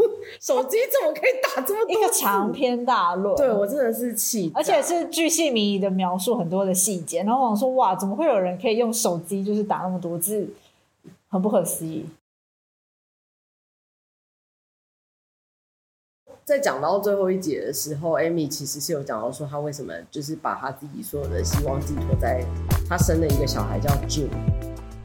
[0.41, 7.23] 手机怎么可以打这么多？”一个长篇大论，对我真的是气，而且是巨细靡遗的描述很多的细节。
[7.25, 10.49] 然后我想说：“哇，怎么会有人可以用手机就是打那么多字？
[11.29, 12.07] 很不可思议。”
[16.45, 22.45] 在讲到最后一节的时候，Amy 其实是有讲到说，她为什么就是把她自己所有的希望寄托在
[22.87, 24.29] 她生了一个小孩叫 June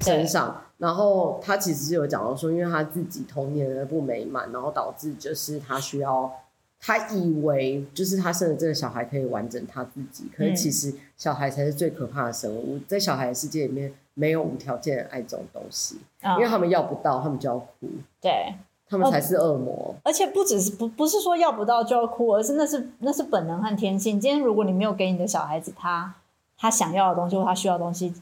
[0.01, 0.61] 身上。
[0.77, 6.31] 然后他其实是有讲到说，因为他自己童年的不美满，然后导致就是他需要，
[6.79, 17.89] 他以为就是他生的这个小孩可以完整他自己，可是其实小孩才是最可怕的生物，在小孩的世界里面没有无条件的爱这种东西，因为他们要不到，他们就要哭，
[18.21, 18.55] 对，
[18.87, 24.17] 他们才是恶魔，而且不只是不不是说要不到就要哭，而是那是那是本能和天性。
[24.17, 26.15] 今天如果你没有给你的小孩子他
[26.57, 28.13] 他想要的东西或他需要的东西。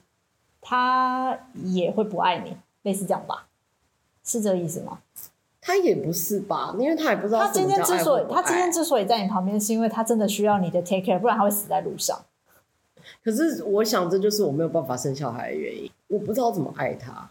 [0.61, 3.47] 他也会不爱你，类似这样吧，
[4.23, 4.99] 是这个意思吗？
[5.61, 7.39] 他也不是吧，因为他也不知道。
[7.39, 12.17] 他今天之所以他今天之所以在你旁边，是因为他真的需要你的 take care，不然他会死在路上。
[13.21, 15.91] 可是我想，这就是我没有办法生小孩的原因。
[16.07, 17.29] 我不知道怎么爱他，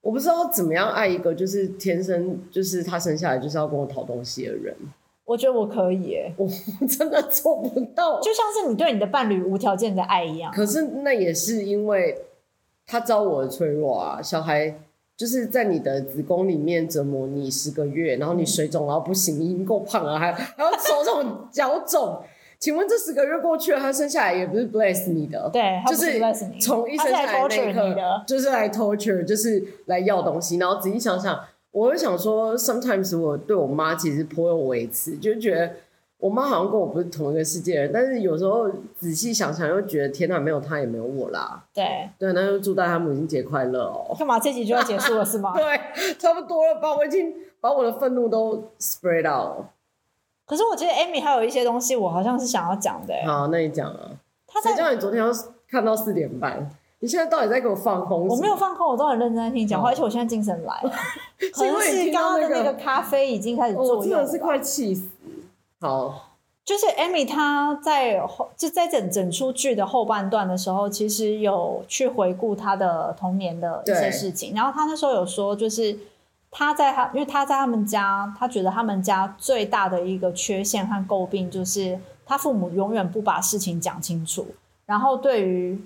[0.00, 4.76] 我不知道怎么样爱一个就是天生就是他生下来就是要跟我讨东西的人。
[5.24, 6.48] 我觉得我可以耶，我
[6.86, 10.52] 真的做不到，就像是你对你的伴侣无条件的爱一样。
[10.52, 12.26] 可是那也是因为。
[12.86, 14.74] 他知道我的脆弱啊，小孩
[15.16, 22.20] 就是在你的子宫里面折磨你十个月，然后你水肿，然后不行，你已经够胖了，还还要手肿 脚肿。
[22.58, 26.20] 请问这十个月过去了，他生下来也不是 bless 你的，对，就是
[26.60, 30.58] 从一生下来那一刻就是来 torture，就是来要东西。
[30.58, 35.70] 然后仔细想想，我就想说，sometimes 我对我妈其实颇有微词，就觉得。
[36.22, 41.64] 我妈好像跟我不是同一个世界人，但是有时候仔细想想，又觉得天哪，没有她也没有我啦。
[41.74, 44.14] 对对，那就祝大家母亲节快乐哦！
[44.16, 45.52] 干嘛这集就要结束了是吗？
[45.58, 49.70] 对，差不多了吧，我已经把我的愤怒都 spread out 了。
[50.46, 53.12] 可是我觉得 Amy 还有一些东西，我好像是想要讲的。
[53.26, 54.12] 好，那你讲啊。
[54.46, 55.32] 他在叫你昨天要
[55.68, 56.70] 看到四点半，
[57.00, 58.28] 你现在到底在给我放空？
[58.28, 60.92] 我没有放空，我都很认真在听讲话，而且我现在精神来了。
[61.52, 65.08] 可能是刚刚的那个咖啡已经开始作用，我真的是快气死。
[65.82, 74.54] 好，就是 Amy 她在后就在整整出剧的后半段的时候，其实有去回顾她的童年的一些事情。
[74.54, 75.98] 然后她那时候有说，就是
[76.52, 84.46] 她在她，因为她在他们家，她觉得他们家最大的一个缺陷和诟病，就是他父母永远不把事情讲清楚。
[84.86, 85.76] 然后对于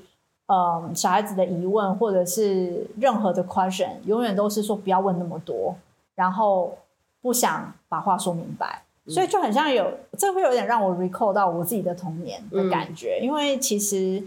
[0.46, 5.74] 嗯小孩子的疑问或者是任何的 question，永远都是说不要问那么多，
[6.14, 6.76] 然后
[7.22, 8.82] 不想把话说明白。
[9.08, 14.22] 所以就很像有，这会有点让我 recall 到我自己的童年的感觉，嗯、因为其实，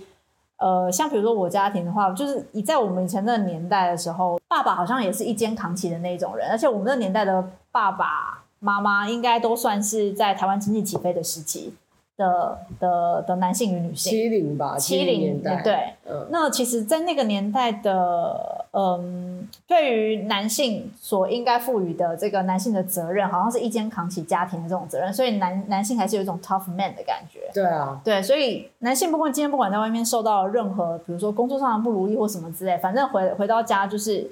[0.58, 11.74] 呃，像比如说我家庭的话，就是以在我们以前那个年代的时候，爸爸好像也是一肩扛起的那种人，而且我们那个年代的爸爸妈妈应该都算是在台湾经济起飞的时期。
[12.20, 34.30] 的的的男性与女性，七零吧，七零年代，对，嗯，那其实，在那个年代的，嗯，对于男性所应该赋予的这个男性的责任，好像是一肩扛起家庭的这种责任，所以男男性还是有一种 tough man 的感觉，对啊，对，所以男性不管今天不管在外面受到任何，比如说工作上的不如意或什么之类，反正回回到家就是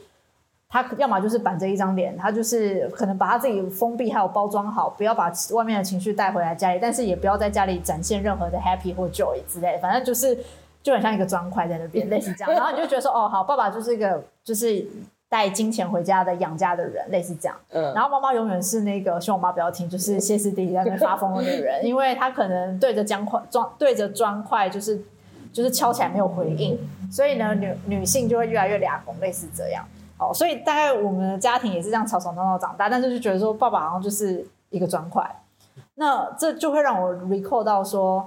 [0.69, 10.37] 他要么就是板着一张脸，他就是可能把他自己封闭还有包装好，不要把外面的情绪带回来家里，但是也不要在家里展现任何的 happy 或 joy 之类，反正就是
[10.87, 12.53] 就很像一个砖块在那边，类似这样。
[12.53, 14.87] 然后你就觉得说，哦，好，爸爸就是一个就是
[15.27, 17.57] 带金钱回家的养家的人，类似这样。
[17.71, 17.93] 嗯。
[17.93, 24.97] 然后妈妈永远是那个，希望我妈不要听，就是歇斯底里在那边发疯的女人，因为她可能对着砖块砖对着砖块就是
[25.51, 26.79] 就是敲起来没有回应，
[27.11, 29.83] 所以呢，女女性就会越来越俩红，类似这样。
[30.17, 35.29] 哦，所以大概我们的家庭也是这样吵吵闹闹长大，但是就觉得说爸爸好像就是一个砖块，
[35.95, 38.25] 那这就会让我 recall 到说。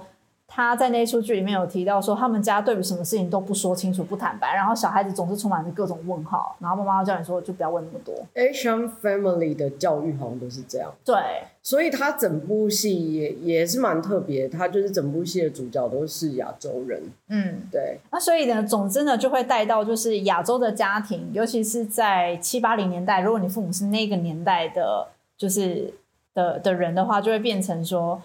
[0.53, 8.13] 他在那出剧里面有提到说，他们家对于什么事情都不说清楚、不坦白，然后小孩子总是充满着各种问号，然后妈妈叫你说就不要问那么多。
[8.35, 10.91] Asian Family 的教育好像都是这样。
[11.05, 11.15] 对，
[11.63, 17.01] 所以他整部戏也也是蛮特别，他就是整部戏的主角都是亚洲人。
[17.29, 17.99] 嗯，对。
[18.11, 25.93] 那所以呢，总之呢，就会带到就是亚洲的家庭，尤其是在七八零年代，如果你父母是那个年代的，就是
[26.33, 28.21] 的的人的话，就会变成说。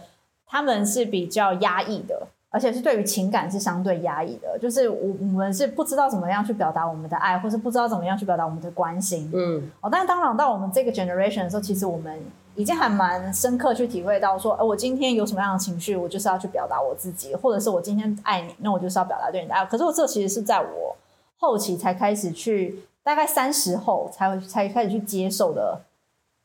[0.47, 4.59] 他们是比较压抑的，而且是对于情感是相对压抑的。
[4.59, 9.31] 就是我我们是不知道怎么样去表达我们的爱，或是不知道怎么样去表达我们的关心。
[9.35, 12.19] 嗯，哦，但是当然到我们这个 generation 的时候，其实我们
[12.55, 19.67] 已经还蛮深刻去体会到说，呃，我今天有什么样的情绪，我就是要去表达我自己，或者是我今天爱你，那我就是要表达对你的爱。
[19.67, 20.97] 可是我这其实是在我
[21.39, 25.81] 后期才开始去，大概三十后才才开始去接受的。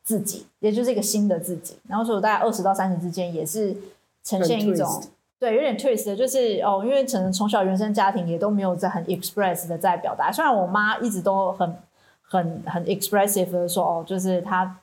[0.04, 1.78] 自己，也就是一个新的自己。
[1.88, 3.76] 然后，所以我大概二十到三十之间，也是
[4.24, 5.02] 呈现一种
[5.40, 10.32] 对，有点 twist 的，就是哦，因为可能从小原生家庭也都没有在很 express 的在表达。
[10.32, 11.76] 虽然我妈一直都很
[12.22, 14.78] 很很 expressive 的说哦，就是她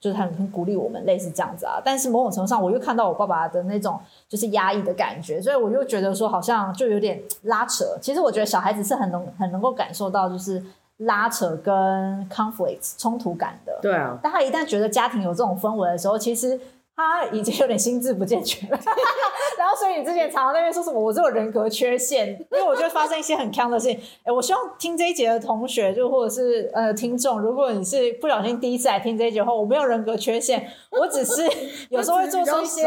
[0.00, 1.80] 就是很很鼓励我们，类似这样子啊。
[1.84, 3.98] 但是某种程度上，我又看到我爸爸的那种
[4.28, 7.96] 就是压抑的感觉，所以我又觉得说好像就有点拉扯。
[8.00, 10.62] 其实我觉得小孩子是很能很能够感受到，就是。
[10.98, 14.18] 拉扯跟 conflicts 冲突感的，对啊。
[14.22, 16.58] 但他一旦觉得家庭有这种氛围的时候，其实
[16.96, 18.78] 他已经有点心智不健全了。
[19.58, 23.98] 然后，所以你之前常常在那边说什么，我这有人格缺陷，因为我就发生一些很坑的事情。
[24.24, 31.42] 哎，我希望听这一节的同学，就或者是呃听众，如果你是不小心第一次来听这一节的话，我没有人格缺陷，我只是
[31.90, 32.82] 有时候会做出一些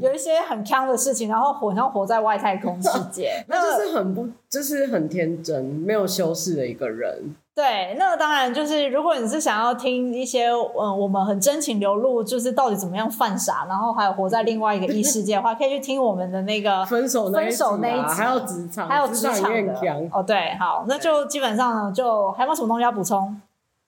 [0.00, 7.34] 有一些很坑的事情，然后好像活在外太空世界， 那就是很不，就是很天真、没有修饰的一个人。
[7.54, 20.08] 对，那当然就是，如果你是想要听一些，嗯，我们很真情流露，就是到底怎么样犯傻，然后还有活在另外一个异世界的话， 可以去听我们的那个分手那一集，分手那一集，还有职场，还有职场的。
[20.12, 23.40] 哦，对，好，那就基本上呢，就还有没有什么东西要补充？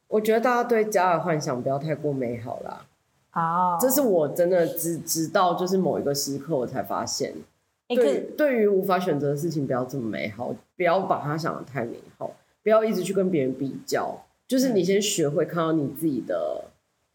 [0.07, 2.83] 我觉得大家对家的幻想不要太过美好啦。
[3.31, 7.35] 好，这是我真的直直到就是某一个时刻我才发现，
[7.89, 12.31] 对，欸、对于无法选择的事情，不要这么美好，不要把它想的太美好。
[12.67, 16.65] 不要一直去跟别人比较，就是你先学会看到你自己的，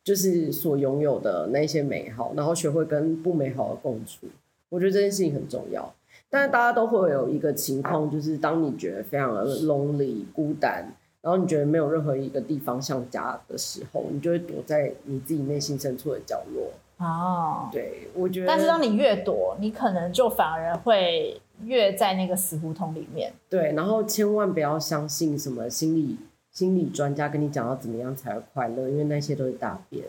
[0.02, 4.28] 就是所拥有的那些美好，然后学会跟不美好的共处。
[4.70, 5.94] 我觉得这件事情很重要。
[6.30, 10.90] 但是大家都会有一个情况，就是当你觉得非常的 lonely 孤单，
[11.20, 16.72] 然后你觉得没有任何一个地方像家的时候，你就会躲在你自己内心深处的角落。
[17.06, 18.48] 哦，对，我觉得。
[18.48, 21.42] 但是当你越躲，你可能就反而会。
[21.66, 26.18] 越在那个死胡同里面，对，然后千万不要相信什么心理
[26.52, 30.04] 心理专家跟你讲要怎么样才会快乐，因为那些都是大便。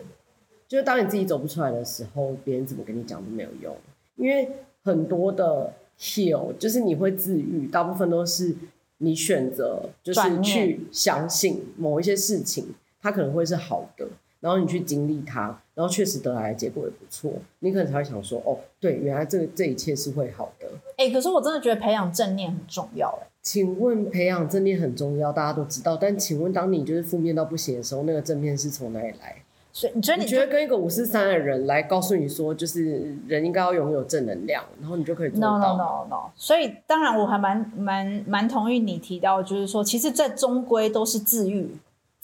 [0.67, 3.75] 就是当你自己走不出来的时候，别人怎么跟你讲都没有用。
[4.15, 4.49] 因为
[4.83, 8.55] 很多的 heal 就是你会自愈，大部分都是
[8.97, 14.07] 你选择就是去相信某一些事情，它可能会是好的。
[14.43, 20.67] 然后你去经历它，然后确实得来的结果也不错，你可能才会想说，哦，对，原来这个这一切是会好的。
[20.97, 23.27] 哎，可是我真的觉得培养正念很重要，哎。
[23.41, 29.37] 请问培养正念很重要，大家都知道，但请问当你就是负面到不行的时候，那个正面是从哪里来？
[29.71, 36.31] 所以你觉得你，你觉得跟一个五四三的人来告诉你说，就是人应该要拥有正能量，然后你就可以做到？No no no no。
[36.35, 41.69] 所以当然我还蛮蛮蛮同意你提到，就是说，其实这终归都是自愈。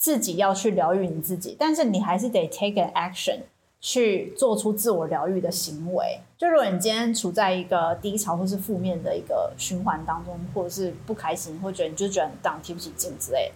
[0.00, 3.40] 自己要去疗愈你自己，但是你还是得 take an action
[3.82, 6.18] 去做出自我疗愈的行为。
[6.38, 13.54] 就如果你今天处在一个低潮或是负面的一个循环当中，或者是不开心，或者觉得你就觉得很 down 提不起劲之类的，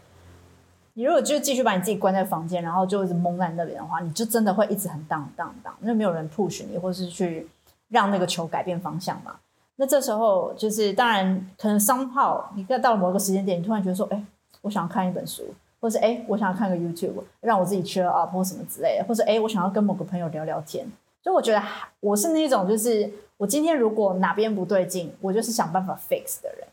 [0.92, 7.48] 你如果就继续把你自己关在房间，然后就一直蒙在那边的话，你就真的会一直很荡荡荡因为没有人 push 你，或是去
[7.88, 9.36] 让那个球改变方向嘛。
[9.76, 14.22] 那这时候就是当然可能 somehow 你到了某个时间点，你突然觉得说，哎，
[14.60, 15.42] 我想看一本书。
[15.84, 19.04] 或是哎，我想要看个 YouTube，让我自己 cheer up 或什么之类的。
[19.04, 20.82] 或者哎，我想要跟某个朋友聊聊天。
[21.22, 21.62] 所以我觉得
[22.00, 26.66] 我是那种，就是我今天如果哪边不对劲，我就是想办法 fix 的人。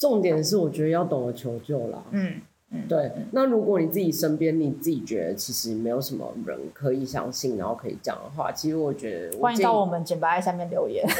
[0.00, 2.02] 重点是我觉得要懂得求救啦。
[2.10, 2.40] 嗯，
[2.72, 3.12] 嗯，对。
[3.30, 11.06] 那如果你自己身边你自己觉得其实没有什么人可以相信，然后可以讲的话，其实我觉得我欢迎到我们简白爱下面留言。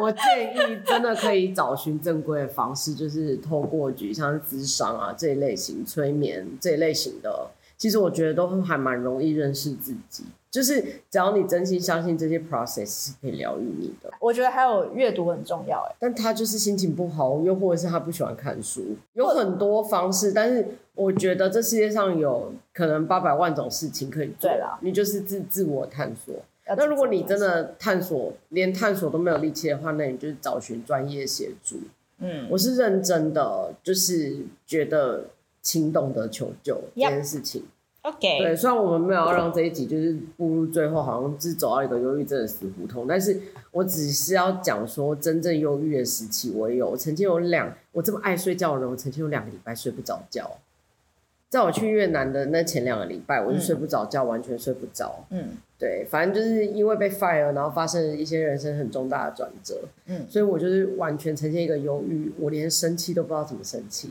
[0.00, 10.24] 我建议真的可以找寻正规的方式，就是透过举像是智商啊这一类型、催眠这一类型的，其实我觉得都还蛮容易认识自己。
[10.50, 10.80] 就是
[11.10, 15.94] 只要你真心相信这些 process 是可以疗愈你的，我觉得还有阅读很重要哎。
[15.98, 20.32] 但他就是心情不好，又或者是他不喜欢看书，有很多方式。
[20.32, 26.34] 但是我觉得这世界上有可能八百万种事情可以做，对啦，你就是自自我探索。
[26.76, 31.76] 那如果你真的探索连探索都没有力气的话，那你就是找寻专业协助。
[32.18, 35.26] 嗯，我是认真的，就是觉得
[35.62, 37.62] 轻动的求救这件事情。
[38.02, 43.38] OK，对，虽然我们没有要让这一集就是步入最后，好像是走到一个忧郁症的死胡同，但是
[43.70, 50.50] 我只是要讲说，真正忧郁的时期，我也有，我曾经有两，我这么爱睡觉的人，我曾经有两个礼拜睡不着觉。
[51.48, 55.24] 在我去越南的那前两个礼拜，我就睡不着觉，嗯、完全睡不着。
[55.30, 59.80] 嗯，对，反正就是因为被 fire，然后发生了一些人生很重大的转折。
[60.06, 64.10] 嗯，所以我就是完全呈现一个忧郁，我连生气都不知道怎么生气。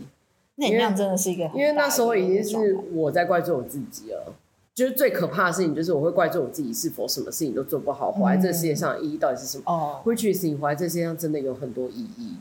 [0.56, 4.34] 那样真的是一个，因为那时候已经是我在怪罪我自己了。
[4.74, 8.12] 就是最可怕的事情，就是我会怪罪我自己是否什么事情都做不好。
[8.12, 9.64] 活在这世界上的意义到底是什么？
[9.66, 12.36] 哦，which is 你活在这世界上真的有很多意义。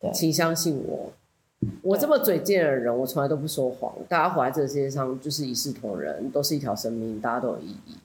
[0.00, 1.12] 对，请相信我。
[1.82, 3.94] 我这么嘴贱的人，我从来都不说谎。
[4.08, 7.96] 大家活在这个世界上，就是一视同仁，都是一条生命，大家都有意义。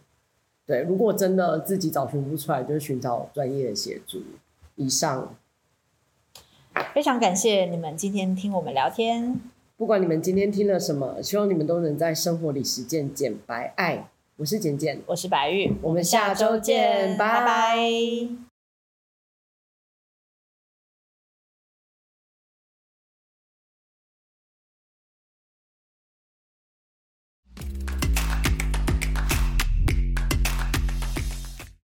[0.65, 4.21] 对，如果真的自己找寻不出来，就是寻找专业的协助。
[4.75, 5.35] 以上，
[6.93, 9.39] 非常感谢你们今天听我们聊天。
[9.77, 14.09] 不管你们今天听了什么，希望你们都能在生活里实践简白爱。
[14.37, 18.44] 我是简简，我是白玉，我们下周见，拜拜。